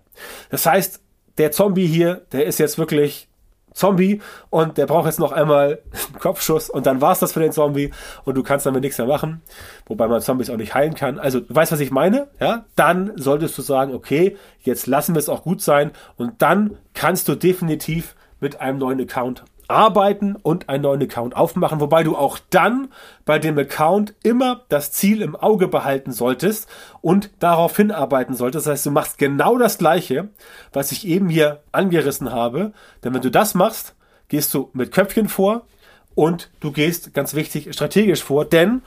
Das 0.51 0.67
heißt, 0.67 1.01
der 1.39 1.53
Zombie 1.53 1.87
hier, 1.87 2.27
der 2.33 2.47
ist 2.47 2.59
jetzt 2.59 2.79
wirklich 2.79 3.29
Zombie 3.77 4.23
und 4.49 4.79
der 4.79 4.87
braucht 4.87 5.07
jetzt 5.07 5.21
noch 5.21 5.33
einmal 5.33 5.81
einen 5.93 6.19
Kopfschuss 6.19 6.71
und 6.71 6.87
dann 6.87 7.03
war's 7.03 7.21
das 7.21 7.33
für 7.33 7.41
den 7.41 7.53
Zombie 7.53 7.93
und 8.25 8.35
du 8.35 8.43
kannst 8.43 8.65
damit 8.65 8.83
nichts 8.83 8.97
mehr 8.97 9.07
machen, 9.07 9.43
wobei 9.85 10.09
man 10.09 10.23
Zombies 10.23 10.49
auch 10.49 10.57
nicht 10.57 10.75
heilen 10.75 10.95
kann. 10.95 11.19
Also, 11.19 11.41
du 11.41 11.55
weißt, 11.55 11.73
was 11.73 11.81
ich 11.81 11.91
meine, 11.91 12.29
ja? 12.41 12.65
Dann 12.75 13.13
solltest 13.17 13.57
du 13.59 13.63
sagen, 13.63 13.95
okay, 13.95 14.37
jetzt 14.61 14.87
lassen 14.87 15.15
wir 15.15 15.19
es 15.19 15.29
auch 15.29 15.43
gut 15.43 15.61
sein 15.61 15.91
und 16.17 16.41
dann 16.41 16.79
kannst 16.95 17.29
du 17.29 17.35
definitiv 17.35 18.17
mit 18.41 18.61
einem 18.61 18.79
neuen 18.79 19.01
Account 19.01 19.45
arbeiten 19.69 20.37
und 20.37 20.69
einen 20.69 20.83
neuen 20.83 21.03
Account 21.03 21.37
aufmachen, 21.37 21.81
wobei 21.81 22.03
du 22.03 22.17
auch 22.17 22.39
dann 22.51 22.89
bei 23.25 23.39
dem 23.39 23.59
Account 23.59 24.15
immer 24.23 24.65
das 24.69 24.93
Ziel 24.93 25.23
im 25.23 25.37
Auge 25.37 25.69
behalten 25.69 26.13
solltest 26.13 26.69
und 27.01 27.31
darauf 27.41 27.77
hinarbeiten 27.77 28.35
solltest. 28.35 28.67
Das 28.67 28.73
heißt, 28.73 28.87
du 28.87 28.91
machst 28.91 29.19
genau 29.19 29.59
das 29.59 29.79
Gleiche, 29.79 30.29
was 30.73 30.93
ich 30.93 31.07
eben 31.07 31.29
hier 31.29 31.63
angerissen 31.73 32.33
habe. 32.33 32.73
Denn 33.03 33.15
wenn 33.15 33.23
du 33.23 33.31
das 33.31 33.55
machst, 33.55 33.95
gehst 34.29 34.55
du 34.55 34.71
mit 34.73 34.93
Köpfchen 34.93 35.29
vor 35.29 35.67
und 36.15 36.51
du 36.61 36.73
gehst, 36.73 37.15
ganz 37.15 37.35
wichtig, 37.35 37.69
strategisch 37.73 38.23
vor. 38.23 38.45
Denn 38.45 38.83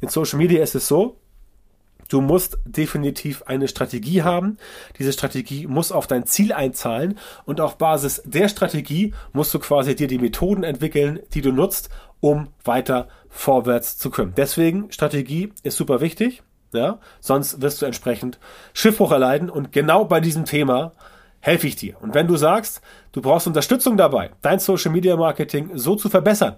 in 0.00 0.08
Social 0.08 0.38
Media 0.38 0.62
ist 0.62 0.74
es 0.74 0.88
so, 0.88 1.16
Du 2.08 2.20
musst 2.20 2.58
definitiv 2.64 3.42
eine 3.46 3.68
Strategie 3.68 4.22
haben. 4.22 4.58
Diese 4.98 5.12
Strategie 5.12 5.66
muss 5.66 5.92
auf 5.92 6.06
dein 6.06 6.26
Ziel 6.26 6.52
einzahlen 6.52 7.18
und 7.44 7.60
auf 7.60 7.78
Basis 7.78 8.22
der 8.24 8.48
Strategie 8.48 9.14
musst 9.32 9.52
du 9.54 9.58
quasi 9.58 9.94
dir 9.94 10.06
die 10.06 10.18
Methoden 10.18 10.64
entwickeln, 10.64 11.20
die 11.32 11.40
du 11.40 11.52
nutzt, 11.52 11.88
um 12.20 12.48
weiter 12.64 13.08
vorwärts 13.28 13.98
zu 13.98 14.10
können. 14.10 14.34
Deswegen 14.36 14.90
Strategie 14.92 15.52
ist 15.62 15.76
super 15.76 16.00
wichtig. 16.00 16.42
Ja, 16.72 16.98
sonst 17.20 17.62
wirst 17.62 17.80
du 17.80 17.86
entsprechend 17.86 18.40
Schiffbruch 18.72 19.12
erleiden 19.12 19.48
und 19.48 19.70
genau 19.70 20.06
bei 20.06 20.18
diesem 20.18 20.44
Thema 20.44 20.92
helfe 21.38 21.68
ich 21.68 21.76
dir. 21.76 21.94
Und 22.00 22.14
wenn 22.14 22.26
du 22.26 22.36
sagst, 22.36 22.80
du 23.12 23.22
brauchst 23.22 23.46
Unterstützung 23.46 23.96
dabei, 23.96 24.30
dein 24.42 24.58
Social 24.58 24.90
Media 24.90 25.16
Marketing 25.16 25.70
so 25.74 25.94
zu 25.94 26.08
verbessern, 26.08 26.56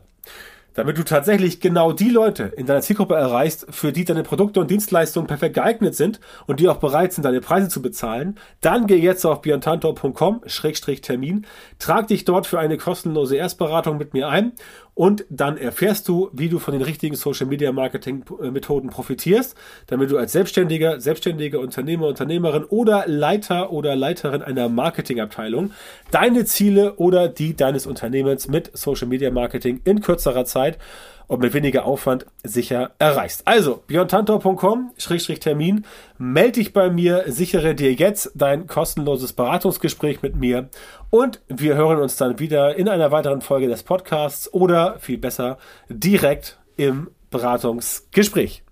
damit 0.77 0.97
du 0.99 1.05
tatsächlich 1.05 1.61
genau 1.61 1.93
die 1.93 2.11
Leute 2.11 2.43
in 2.45 2.67
deiner 2.67 2.83
Zielgruppe 2.83 3.15
erreichst, 3.15 3.67
für 3.71 3.93
die 3.93 4.05
deine 4.05 4.23
Produkte 4.23 4.61
und 4.61 4.71
Dienstleistungen 4.71 5.27
perfekt 5.27 5.55
geeignet 5.55 5.97
sind 5.97 6.21
und 6.47 6.61
die 6.61 6.69
auch 6.69 6.77
bereit 6.77 7.15
sind, 7.15 7.25
deine 7.25 7.41
Preise 7.41 7.69
zu 7.69 7.83
bezahlen, 7.83 8.39
dann 8.61 8.87
geh 8.87 8.99
jetzt 8.99 9.25
auf 9.25 9.41
björntantor.com-termin, 9.41 11.47
trag 11.79 12.09
dich 12.09 12.25
dort 12.25 12.47
für 12.47 12.59
eine 12.59 12.77
kostenlose 12.77 13.37
Erstberatung 13.37 13.97
mit 13.97 14.13
mir 14.13 14.29
ein 14.29 14.53
und 14.97 15.27
dann 15.29 15.59
erfährst 15.59 16.09
du, 16.09 16.31
wie 16.33 16.49
du 16.49 16.59
von 16.59 16.73
den 16.73 16.83
richtigen 16.83 17.17
Social 17.17 17.47
Media 17.47 17.71
Marketing 17.71 18.25
Methoden 18.41 18.89
profitierst, 18.89 19.55
damit 19.89 20.11
du 20.11 20.17
als 20.17 20.33
Selbstständiger, 20.33 21.01
selbstständige 21.01 21.61
Unternehmer, 21.61 22.07
Unternehmerin 22.07 22.65
oder 22.65 23.05
Leiter 23.07 23.73
oder 23.73 23.95
Leiterin 23.95 24.41
einer 24.41 24.71
Marketingabteilung 24.71 25.73
deine 26.11 26.47
Ziele 26.47 26.95
oder 26.95 27.29
die 27.29 27.55
deines 27.55 27.87
Unternehmens 27.87 28.49
mit 28.49 28.75
Social 28.75 29.07
Media 29.07 29.31
Marketing 29.31 29.83
in 29.85 30.01
kürzerer 30.01 30.47
Zeit 30.47 30.79
und 31.27 31.41
mit 31.41 31.55
weniger 31.55 31.85
Aufwand 31.85 32.27
sicher 32.45 32.91
erreichst. 32.99 33.47
Also, 33.47 33.83
björntantor.com-termin, 33.87 35.85
melde 36.19 36.53
dich 36.53 36.73
bei 36.73 36.91
mir, 36.91 37.25
sichere 37.27 37.75
dir 37.75 37.93
jetzt 37.93 38.33
dein 38.35 38.67
kostenloses 38.67 39.33
Beratungsgespräch 39.33 40.23
mit 40.23 40.37
mir 40.37 40.69
und 41.11 41.41
wir 41.49 41.77
hören 41.77 42.01
uns 42.01 42.17
dann 42.17 42.39
wieder 42.39 42.77
in 42.77 42.89
einer 42.89 43.11
weiteren 43.11 43.41
Folge 43.41 43.69
des 43.69 43.83
Podcasts 43.83 44.53
oder 44.53 44.99
viel 44.99 45.19
besser 45.19 45.59
direkt 45.89 46.59
im 46.77 47.11
Beratungsgespräch. 47.31 48.66